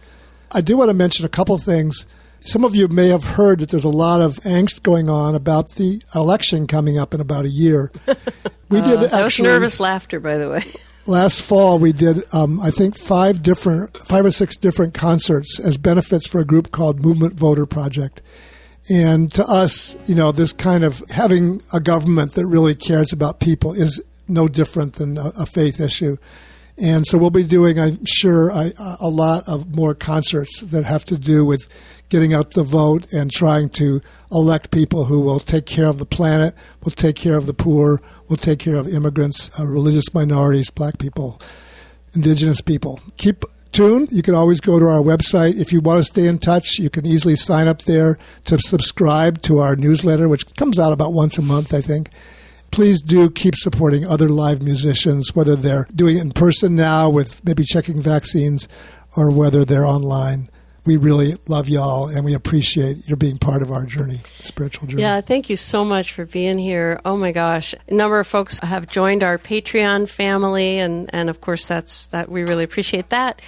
I 0.53 0.61
do 0.61 0.77
want 0.77 0.89
to 0.89 0.93
mention 0.93 1.25
a 1.25 1.29
couple 1.29 1.57
things. 1.57 2.05
Some 2.39 2.63
of 2.63 2.75
you 2.75 2.87
may 2.87 3.07
have 3.07 3.23
heard 3.23 3.59
that 3.59 3.69
there's 3.69 3.83
a 3.85 3.89
lot 3.89 4.21
of 4.21 4.35
angst 4.41 4.83
going 4.83 5.09
on 5.09 5.33
about 5.33 5.65
the 5.77 6.01
election 6.13 6.67
coming 6.67 6.97
up 6.99 7.13
in 7.13 7.21
about 7.21 7.45
a 7.45 7.49
year. 7.49 7.91
We 8.67 8.81
did 8.81 8.97
Uh, 8.97 9.09
actually 9.11 9.49
nervous 9.49 9.79
laughter, 9.79 10.19
by 10.19 10.37
the 10.37 10.49
way. 10.49 10.63
last 11.05 11.43
fall. 11.43 11.77
We 11.77 11.93
did, 11.93 12.23
um, 12.33 12.59
I 12.59 12.71
think, 12.71 12.97
five 12.97 13.43
different, 13.43 13.95
five 13.99 14.25
or 14.25 14.31
six 14.31 14.57
different 14.57 14.95
concerts 14.95 15.59
as 15.59 15.77
benefits 15.77 16.27
for 16.27 16.41
a 16.41 16.45
group 16.45 16.71
called 16.71 16.99
Movement 16.99 17.35
Voter 17.35 17.67
Project. 17.67 18.23
And 18.89 19.31
to 19.33 19.45
us, 19.45 19.95
you 20.07 20.15
know, 20.15 20.31
this 20.31 20.53
kind 20.53 20.83
of 20.83 21.01
having 21.09 21.61
a 21.73 21.79
government 21.79 22.33
that 22.33 22.45
really 22.45 22.75
cares 22.75 23.11
about 23.11 23.39
people 23.39 23.73
is 23.73 24.03
no 24.27 24.47
different 24.47 24.93
than 24.93 25.17
a, 25.17 25.31
a 25.39 25.45
faith 25.45 25.79
issue. 25.79 26.17
And 26.77 27.05
so 27.07 27.17
we'll 27.17 27.29
be 27.29 27.43
doing, 27.43 27.79
I'm 27.79 28.03
sure, 28.05 28.49
a, 28.49 28.71
a 28.99 29.09
lot 29.09 29.47
of 29.47 29.73
more 29.73 29.95
concerts 29.95 30.61
that 30.61 30.83
have 30.83 31.05
to 31.05 31.17
do 31.17 31.45
with 31.45 31.69
getting 32.09 32.33
out 32.33 32.51
the 32.51 32.63
vote 32.63 33.11
and 33.13 33.31
trying 33.31 33.69
to 33.69 34.01
elect 34.31 34.71
people 34.71 35.05
who 35.05 35.21
will 35.21 35.39
take 35.39 35.65
care 35.65 35.87
of 35.87 35.99
the 35.99 36.05
planet, 36.05 36.53
will 36.83 36.91
take 36.91 37.15
care 37.15 37.37
of 37.37 37.45
the 37.45 37.53
poor, 37.53 38.01
will 38.27 38.37
take 38.37 38.59
care 38.59 38.75
of 38.75 38.87
immigrants, 38.87 39.49
uh, 39.57 39.65
religious 39.65 40.13
minorities, 40.13 40.69
black 40.69 40.97
people, 40.99 41.39
indigenous 42.13 42.59
people. 42.59 42.99
Keep 43.17 43.45
tuned. 43.75 44.11
You 44.11 44.21
can 44.21 44.35
always 44.35 44.61
go 44.61 44.79
to 44.79 44.85
our 44.85 45.01
website. 45.01 45.59
If 45.59 45.73
you 45.73 45.81
want 45.81 45.99
to 45.99 46.03
stay 46.05 46.27
in 46.27 46.37
touch, 46.37 46.79
you 46.79 46.89
can 46.89 47.05
easily 47.05 47.35
sign 47.35 47.67
up 47.67 47.81
there 47.81 48.17
to 48.45 48.57
subscribe 48.57 49.41
to 49.43 49.57
our 49.57 49.75
newsletter, 49.75 50.29
which 50.29 50.55
comes 50.55 50.79
out 50.79 50.93
about 50.93 51.13
once 51.13 51.37
a 51.37 51.41
month, 51.41 51.73
I 51.73 51.81
think 51.81 52.09
please 52.71 53.01
do 53.01 53.29
keep 53.29 53.55
supporting 53.55 54.05
other 54.05 54.27
live 54.27 54.61
musicians, 54.61 55.33
whether 55.33 55.55
they're 55.55 55.87
doing 55.95 56.17
it 56.17 56.21
in 56.21 56.31
person 56.31 56.75
now 56.75 57.09
with 57.09 57.41
maybe 57.45 57.63
checking 57.63 58.01
vaccines 58.01 58.67
or 59.15 59.31
whether 59.31 59.63
they're 59.63 59.85
online. 59.85 60.49
We 60.85 60.97
really 60.97 61.33
love 61.47 61.67
y'all 61.67 62.09
and 62.09 62.23
we 62.23 62.35
appreciate 62.35 63.07
your 63.07 63.17
being 63.17 63.39
part 63.39 63.63
of 63.63 63.71
our 63.71 63.85
journey, 63.85 64.19
spiritual 64.35 64.87
journey. 64.87 65.01
Yeah, 65.01 65.19
thank 65.21 65.49
you 65.49 65.55
so 65.55 65.83
much 65.83 66.13
for 66.13 66.25
being 66.25 66.59
here. 66.59 67.01
Oh 67.03 67.17
my 67.17 67.31
gosh, 67.31 67.73
a 67.87 67.93
number 67.93 68.19
of 68.19 68.27
folks 68.27 68.59
have 68.59 68.87
joined 68.87 69.23
our 69.23 69.39
Patreon 69.39 70.07
family, 70.07 70.77
and 70.77 71.09
and 71.13 71.29
of 71.29 71.41
course 71.41 71.67
that's 71.67 72.07
that 72.07 72.29
we 72.29 72.43
really 72.43 72.63
appreciate 72.63 73.09
that. 73.09 73.41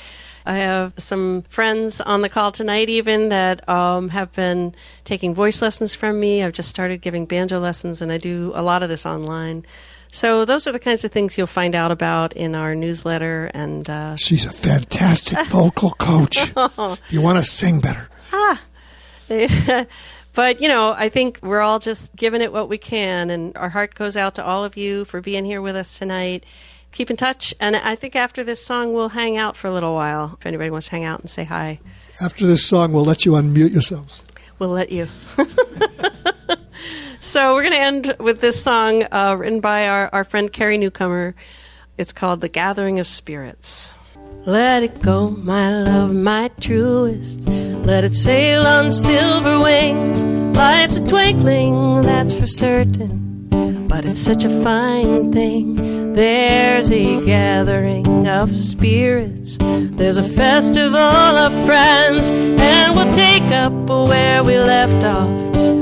I 0.47 0.53
have 0.59 0.93
some 0.97 1.43
friends 1.49 1.99
on 1.99 2.21
the 2.21 2.29
call 2.29 2.53
tonight, 2.53 2.89
even 2.89 3.29
that 3.29 3.67
um, 3.67 4.09
have 4.09 4.31
been 4.31 4.73
taking 5.03 5.35
voice 5.35 5.61
lessons 5.61 5.93
from 5.93 6.19
me. 6.19 6.41
I've 6.41 6.53
just 6.53 6.69
started 6.69 7.01
giving 7.01 7.25
banjo 7.25 7.59
lessons, 7.59 8.01
and 8.01 8.11
I 8.11 8.17
do 8.17 8.53
a 8.55 8.63
lot 8.63 8.81
of 8.81 8.89
this 8.89 9.05
online. 9.05 9.65
So 10.11 10.45
those 10.45 10.65
are 10.67 10.71
the 10.71 10.79
kinds 10.79 11.03
of 11.03 11.11
things 11.11 11.37
you'll 11.37 11.47
find 11.47 11.75
out 11.75 11.91
about 11.91 12.33
in 12.33 12.55
our 12.55 12.73
newsletter. 12.75 13.51
And 13.53 13.87
uh, 13.89 14.15
She's 14.15 14.45
a 14.45 14.51
fantastic 14.51 15.39
vocal 15.47 15.91
coach. 15.91 16.51
If 16.57 17.13
you 17.13 17.21
want 17.21 17.37
to 17.37 17.43
sing 17.43 17.79
better. 17.79 18.09
Ah. 18.33 18.61
but 20.33 20.61
you 20.61 20.67
know, 20.67 20.93
I 20.97 21.09
think 21.09 21.39
we're 21.43 21.59
all 21.61 21.79
just 21.79 22.15
giving 22.15 22.41
it 22.41 22.51
what 22.53 22.69
we 22.69 22.77
can, 22.77 23.29
and 23.29 23.55
our 23.57 23.69
heart 23.69 23.95
goes 23.95 24.15
out 24.15 24.35
to 24.35 24.45
all 24.45 24.63
of 24.63 24.77
you 24.77 25.03
for 25.05 25.21
being 25.21 25.45
here 25.45 25.61
with 25.61 25.75
us 25.75 25.97
tonight. 25.97 26.45
Keep 26.93 27.09
in 27.11 27.17
touch, 27.17 27.53
and 27.59 27.75
I 27.75 27.95
think 27.95 28.15
after 28.15 28.43
this 28.43 28.63
song, 28.65 28.93
we'll 28.93 29.09
hang 29.09 29.35
out 29.37 29.57
for 29.57 29.67
a 29.67 29.71
little 29.73 29.93
while. 29.93 30.37
If 30.39 30.45
anybody 30.45 30.69
wants 30.69 30.87
to 30.87 30.91
hang 30.91 31.03
out 31.03 31.19
and 31.19 31.29
say 31.29 31.43
hi, 31.43 31.79
After 32.21 32.47
this 32.47 32.65
song, 32.65 32.93
we'll 32.93 33.03
let 33.05 33.25
you 33.25 33.33
unmute 33.33 33.71
yourselves. 33.73 34.23
we'll 34.59 34.69
let 34.69 34.91
you. 34.91 35.07
So 37.27 37.53
we're 37.53 37.63
going 37.63 37.73
to 37.73 37.79
end 37.79 38.15
with 38.19 38.39
this 38.39 38.63
song 38.63 39.03
uh, 39.11 39.35
written 39.37 39.59
by 39.59 39.89
our, 39.89 40.09
our 40.13 40.23
friend 40.23 40.51
Carrie 40.51 40.77
Newcomer. 40.77 41.35
It's 41.97 42.13
called 42.13 42.39
"The 42.39 42.47
Gathering 42.47 42.99
of 42.99 43.07
Spirits." 43.07 43.91
Let 44.45 44.83
it 44.83 45.01
go, 45.01 45.31
my 45.31 45.83
love, 45.83 46.13
my 46.13 46.49
truest. 46.61 47.41
Let 47.41 48.05
it 48.05 48.13
sail 48.13 48.65
on 48.65 48.91
silver 48.91 49.59
wings. 49.59 50.23
Life's 50.55 50.95
a 50.95 51.05
twinkling, 51.05 52.01
that's 52.01 52.33
for 52.33 52.47
certain. 52.47 53.47
But 53.89 54.05
it's 54.05 54.19
such 54.19 54.45
a 54.45 54.63
fine 54.63 55.33
thing. 55.33 56.13
There's 56.13 56.89
a 56.89 57.25
gathering 57.25 58.27
of 58.27 58.55
spirits. 58.55 59.57
There's 59.59 60.17
a 60.17 60.23
festival 60.23 60.97
of 60.97 61.51
friends. 61.65 62.29
And 62.29 62.95
we'll 62.95 63.13
take 63.13 63.43
up 63.51 63.73
where 63.89 64.45
we 64.45 64.57
left 64.57 65.03
off. 65.03 65.76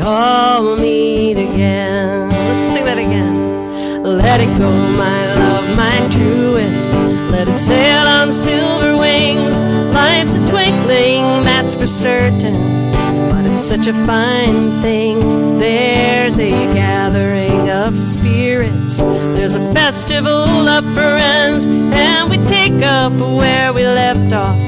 All 0.00 0.76
meet 0.76 1.36
again. 1.36 2.28
Let's 2.30 2.72
sing 2.72 2.84
that 2.84 2.98
again. 2.98 4.02
Let 4.02 4.40
it 4.40 4.56
go, 4.58 4.70
my 4.70 5.34
love, 5.34 5.76
my 5.76 6.08
truest. 6.10 6.92
Let 7.30 7.48
it 7.48 7.58
sail 7.58 8.06
on 8.06 8.32
silver 8.32 8.96
wings. 8.96 9.62
Life's 9.94 10.36
a 10.36 10.46
twinkling, 10.46 11.44
that's 11.44 11.74
for 11.74 11.86
certain. 11.86 12.90
But 13.30 13.44
it's 13.46 13.62
such 13.62 13.86
a 13.86 13.94
fine 14.06 14.80
thing. 14.80 15.58
There's 15.58 16.38
a 16.38 16.50
gathering 16.72 17.70
of 17.70 17.98
spirits. 17.98 19.02
There's 19.02 19.54
a 19.54 19.72
festival 19.72 20.68
of 20.68 20.84
friends. 20.94 21.66
And 21.66 22.30
we 22.30 22.38
take 22.46 22.82
up 22.82 23.12
where 23.12 23.72
we 23.72 23.84
left 23.84 24.32
off. 24.32 24.58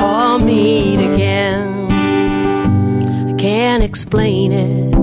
All 0.00 0.38
meet 0.38 1.00
again. 1.14 1.65
Can't 3.66 3.82
explain 3.82 4.52
it. 4.52 4.94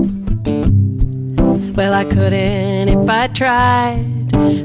Well, 1.76 1.92
I 1.92 2.04
couldn't 2.04 2.88
if 2.88 3.10
I 3.10 3.26
tried. 3.26 4.06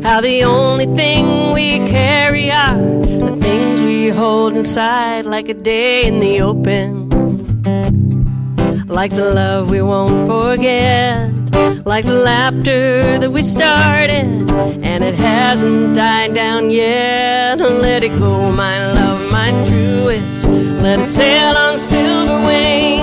How 0.06 0.22
the 0.22 0.46
only 0.46 0.86
thing 0.96 1.52
we 1.52 1.80
carry 1.90 2.50
are 2.50 2.78
the 2.78 3.38
things 3.42 3.82
we 3.82 4.08
hold 4.08 4.56
inside, 4.56 5.26
like 5.26 5.50
a 5.50 5.54
day 5.54 6.08
in 6.08 6.22
the 6.22 6.40
open. 6.40 7.10
Like 8.88 9.12
the 9.12 9.34
love 9.34 9.70
we 9.70 9.82
won't 9.82 10.26
forget, 10.28 11.30
like 11.86 12.06
the 12.06 12.22
laughter 12.32 13.20
that 13.20 13.32
we 13.32 13.42
started, 13.42 14.50
and 14.90 15.04
it 15.04 15.16
hasn't 15.16 15.94
died 15.94 16.34
down 16.34 16.72
yet. 16.72 17.60
Let 17.60 18.06
it 18.06 18.18
go, 18.18 18.50
my 18.50 18.94
love, 18.94 19.30
my 19.30 19.50
truest. 19.68 20.46
Let 20.86 21.02
it 21.02 21.06
sail 21.06 21.58
on 21.58 21.78
silver 21.78 22.40
wings. 22.48 22.99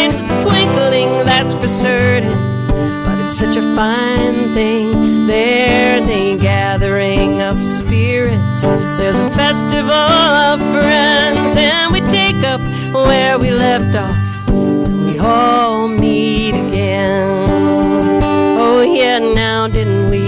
Life's 0.00 0.22
twinkling, 0.22 1.10
that's 1.26 1.54
for 1.54 1.68
certain 1.68 2.50
but 3.10 3.18
it's 3.24 3.36
such 3.36 3.56
a 3.56 3.62
fine 3.74 4.54
thing. 4.54 5.26
There's 5.26 6.06
a 6.08 6.38
gathering 6.38 7.42
of 7.42 7.60
spirits, 7.62 8.62
there's 8.62 9.18
a 9.18 9.30
festival 9.30 9.90
of 9.90 10.60
friends, 10.72 11.56
and 11.56 11.92
we 11.92 12.00
take 12.08 12.42
up 12.44 12.60
where 12.94 13.38
we 13.38 13.50
left 13.50 13.94
off. 13.96 14.16
We 14.48 15.18
all 15.18 15.88
meet 15.88 16.54
again. 16.54 17.48
Oh, 18.58 18.80
yeah, 18.82 19.18
now 19.18 19.66
didn't 19.68 20.10
we? 20.10 20.22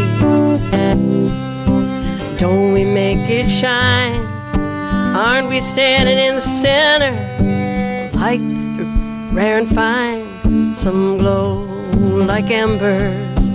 Don't 2.38 2.72
we 2.72 2.84
make 2.84 3.30
it 3.30 3.48
shine? 3.48 4.20
Aren't 5.14 5.48
we 5.48 5.60
standing 5.60 6.18
in 6.18 6.34
the 6.34 6.40
center? 6.40 7.12
Light 8.18 8.61
rare 9.32 9.58
and 9.58 9.68
fine, 9.68 10.74
some 10.76 11.18
glow 11.18 11.64
like 12.26 12.50
embers, 12.50 13.48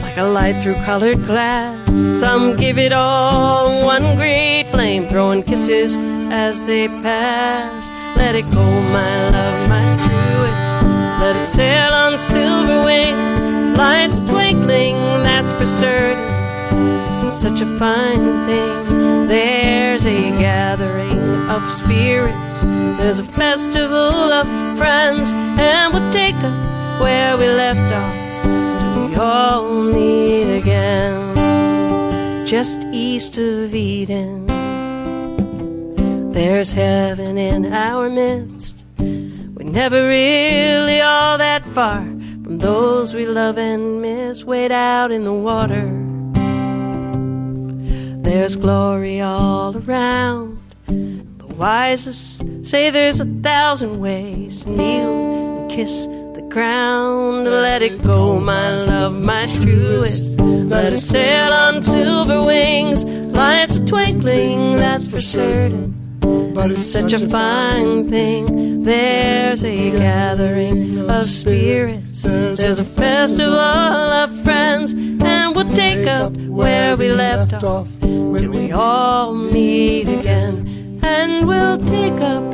like 0.00 0.16
a 0.16 0.24
light 0.24 0.62
through 0.62 0.76
colored 0.84 1.24
glass. 1.26 1.76
Some 2.18 2.56
give 2.56 2.78
it 2.78 2.92
all 2.92 3.84
one 3.84 4.16
great 4.16 4.64
flame, 4.70 5.06
throwing 5.06 5.42
kisses 5.42 5.96
as 6.30 6.64
they 6.64 6.88
pass. 6.88 7.90
Let 8.16 8.34
it 8.34 8.50
go, 8.50 8.64
my 8.64 9.30
love, 9.30 9.68
my 9.68 9.84
truest. 10.06 11.20
Let 11.20 11.36
it 11.36 11.46
sail 11.46 11.92
on 11.92 12.18
silver 12.18 12.84
wings. 12.84 13.76
Life's 13.76 14.18
twinkling, 14.20 14.96
that's 15.22 15.52
for 15.52 15.66
certain. 15.66 17.30
Such 17.30 17.60
a 17.60 17.66
fine 17.78 18.46
thing. 18.46 18.87
There's 19.28 20.06
a 20.06 20.30
gathering 20.38 21.50
of 21.50 21.62
spirits. 21.68 22.62
There's 22.98 23.18
a 23.18 23.24
festival 23.24 24.32
of 24.32 24.46
friends, 24.78 25.34
and 25.34 25.92
we'll 25.92 26.10
take 26.10 26.34
up 26.36 27.00
where 27.02 27.36
we 27.36 27.46
left 27.46 27.92
off 27.92 28.14
till 28.80 29.08
we 29.08 29.16
all 29.16 29.82
meet 29.82 30.56
again. 30.56 31.36
Just 32.46 32.82
east 32.90 33.36
of 33.36 33.74
Eden, 33.74 34.46
there's 36.32 36.72
heaven 36.72 37.36
in 37.36 37.66
our 37.70 38.08
midst. 38.08 38.86
We're 38.98 39.68
never 39.68 40.08
really 40.08 41.02
all 41.02 41.36
that 41.36 41.66
far 41.74 42.00
from 42.00 42.60
those 42.60 43.12
we 43.12 43.26
love 43.26 43.58
and 43.58 44.00
miss. 44.00 44.42
Wait 44.42 44.70
out 44.72 45.12
in 45.12 45.24
the 45.24 45.34
water. 45.34 46.07
There's 48.28 48.56
glory 48.56 49.22
all 49.22 49.74
around. 49.74 50.60
The 50.86 51.46
wisest 51.46 52.44
say 52.62 52.90
there's 52.90 53.22
a 53.22 53.24
thousand 53.24 54.00
ways 54.00 54.64
to 54.64 54.68
kneel 54.68 55.62
and 55.62 55.70
kiss 55.70 56.04
the 56.04 56.46
ground. 56.50 57.44
Let 57.46 57.80
it 57.80 58.04
go, 58.04 58.38
my 58.38 58.84
love, 58.84 59.18
my 59.18 59.46
truest. 59.46 60.38
Let 60.40 60.92
it 60.92 60.98
sail 60.98 61.50
on 61.54 61.82
silver 61.82 62.42
wings. 62.42 63.02
Lights 63.04 63.78
are 63.78 63.86
twinkling, 63.86 64.76
that's 64.76 65.08
for 65.08 65.22
certain. 65.22 65.94
But 66.20 66.72
It's 66.72 66.84
such 66.84 67.14
a 67.14 67.28
fine 67.30 68.10
thing. 68.10 68.82
There's 68.82 69.64
a 69.64 69.90
gathering 69.90 71.08
of 71.08 71.24
spirits. 71.24 72.24
There's 72.24 72.78
a 72.78 72.84
festival 72.84 73.54
of 73.54 74.27
friends, 74.42 74.92
and 74.92 75.54
we'll 75.54 75.72
take 75.74 76.06
up 76.06 76.36
where 76.36 76.96
we 76.96 77.08
left 77.08 77.62
off 77.62 77.88
till 78.00 78.50
we 78.50 78.72
all 78.72 79.34
meet 79.34 80.08
again. 80.08 81.00
And 81.02 81.46
we'll 81.46 81.78
take 81.78 82.20
up 82.20 82.44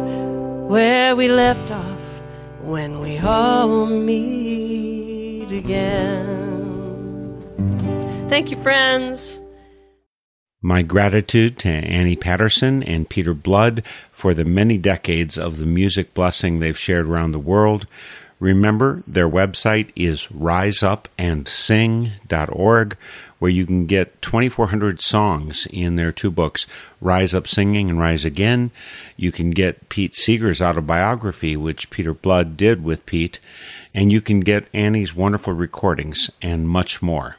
where 0.69 1.15
we 1.17 1.29
left 1.29 1.71
off 1.71 2.01
when 2.63 3.01
we 3.01 3.19
all 3.19 3.87
meet 3.87 5.51
again. 5.53 6.65
Thank 8.29 8.51
you, 8.51 8.57
friends. 8.63 9.41
My 10.63 10.81
gratitude 10.81 11.59
to 11.59 11.69
Annie 11.69 12.17
Patterson 12.17 12.83
and 12.83 13.09
Peter 13.09 13.35
Blood 13.35 13.83
for 14.11 14.33
the 14.33 14.47
many 14.47 14.79
decades 14.79 15.37
of 15.37 15.59
the 15.59 15.67
music 15.67 16.15
blessing 16.15 16.59
they've 16.59 16.79
shared 16.79 17.07
around 17.07 17.33
the 17.33 17.39
world. 17.39 17.87
Remember, 18.41 19.05
their 19.07 19.29
website 19.29 19.91
is 19.95 20.27
riseupandsing.org, 20.27 22.97
where 23.39 23.51
you 23.51 23.67
can 23.67 23.87
get 23.87 24.23
2,400 24.23 25.01
songs 25.01 25.67
in 25.71 25.97
their 25.97 26.13
two 26.13 26.31
books, 26.31 26.67
Rise 27.01 27.35
Up 27.35 27.47
Singing 27.47 27.91
and 27.91 28.01
Rise 28.01 28.25
Again. 28.25 28.71
You 29.17 29.33
can 29.33 29.51
get 29.51 29.89
Pete 29.89 30.15
Seeger's 30.15 30.63
autobiography, 30.63 31.57
which 31.57 31.91
Peter 31.91 32.15
Blood 32.15 32.57
did 32.57 32.83
with 32.83 33.07
Pete, 33.07 33.39
and 33.93 34.13
you 34.13 34.21
can 34.21 34.41
get 34.41 34.69
Annie's 34.73 35.15
wonderful 35.15 35.53
recordings 35.53 36.31
and 36.43 36.69
much 36.69 37.03
more. 37.03 37.37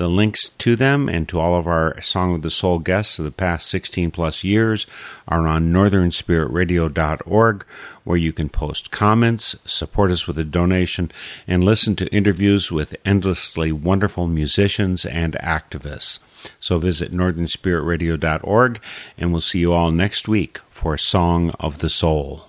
The 0.00 0.08
links 0.08 0.48
to 0.48 0.76
them 0.76 1.10
and 1.10 1.28
to 1.28 1.38
all 1.38 1.54
of 1.58 1.66
our 1.66 2.00
Song 2.00 2.34
of 2.34 2.40
the 2.40 2.48
Soul 2.48 2.78
guests 2.78 3.18
of 3.18 3.26
the 3.26 3.30
past 3.30 3.68
16 3.68 4.10
plus 4.12 4.42
years 4.42 4.86
are 5.28 5.46
on 5.46 5.74
northernspiritradio.org, 5.74 7.66
where 8.04 8.16
you 8.16 8.32
can 8.32 8.48
post 8.48 8.90
comments, 8.90 9.56
support 9.66 10.10
us 10.10 10.26
with 10.26 10.38
a 10.38 10.44
donation, 10.44 11.12
and 11.46 11.62
listen 11.62 11.96
to 11.96 12.10
interviews 12.14 12.72
with 12.72 12.96
endlessly 13.04 13.72
wonderful 13.72 14.26
musicians 14.26 15.04
and 15.04 15.34
activists. 15.34 16.18
So 16.58 16.78
visit 16.78 17.12
northernspiritradio.org, 17.12 18.82
and 19.18 19.32
we'll 19.32 19.42
see 19.42 19.58
you 19.58 19.74
all 19.74 19.90
next 19.90 20.26
week 20.26 20.60
for 20.70 20.96
Song 20.96 21.50
of 21.60 21.80
the 21.80 21.90
Soul. 21.90 22.46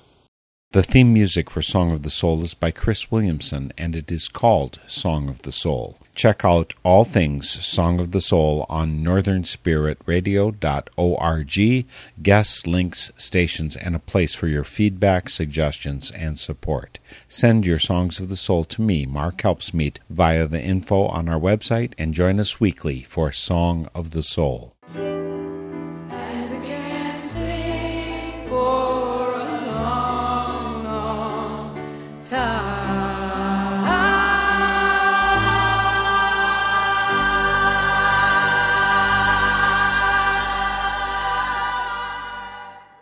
The 0.72 0.84
theme 0.84 1.12
music 1.12 1.50
for 1.50 1.62
Song 1.62 1.92
of 1.92 2.04
the 2.04 2.10
Soul 2.10 2.44
is 2.44 2.54
by 2.54 2.72
Cris 2.72 3.12
Williamson, 3.12 3.74
and 3.78 3.94
it 3.94 4.10
is 4.10 4.30
called 4.30 4.80
Song 4.88 5.28
of 5.28 5.42
the 5.42 5.52
Soul. 5.52 5.98
Check 6.14 6.44
out 6.44 6.74
all 6.84 7.06
things 7.06 7.50
Song 7.50 8.00
of 8.00 8.12
the 8.12 8.22
Soul 8.22 8.66
on 8.70 9.04
northernspiritradio.org, 9.04 11.86
guests, 12.22 12.68
links, 12.68 13.12
stations, 13.18 13.76
and 13.76 13.96
a 13.96 14.00
place 14.00 14.36
for 14.36 14.48
your 14.48 14.64
feedback, 14.64 15.30
suggestions, 15.30 16.12
and 16.12 16.38
support. 16.38 17.00
Send 17.28 17.66
your 17.66 17.80
Songs 17.80 18.20
of 18.20 18.30
the 18.30 18.36
Soul 18.36 18.64
to 18.66 18.82
me, 18.82 19.06
Mark 19.06 19.38
Helpsmeet, 19.38 19.98
via 20.10 20.48
the 20.48 20.62
info 20.62 21.08
on 21.08 21.30
our 21.30 21.40
website, 21.40 21.94
and 21.98 22.14
join 22.14 22.40
us 22.40 22.60
weekly 22.60 23.04
for 23.04 23.32
Song 23.32 23.88
of 23.96 24.12
the 24.12 24.24
Soul. 24.24 24.76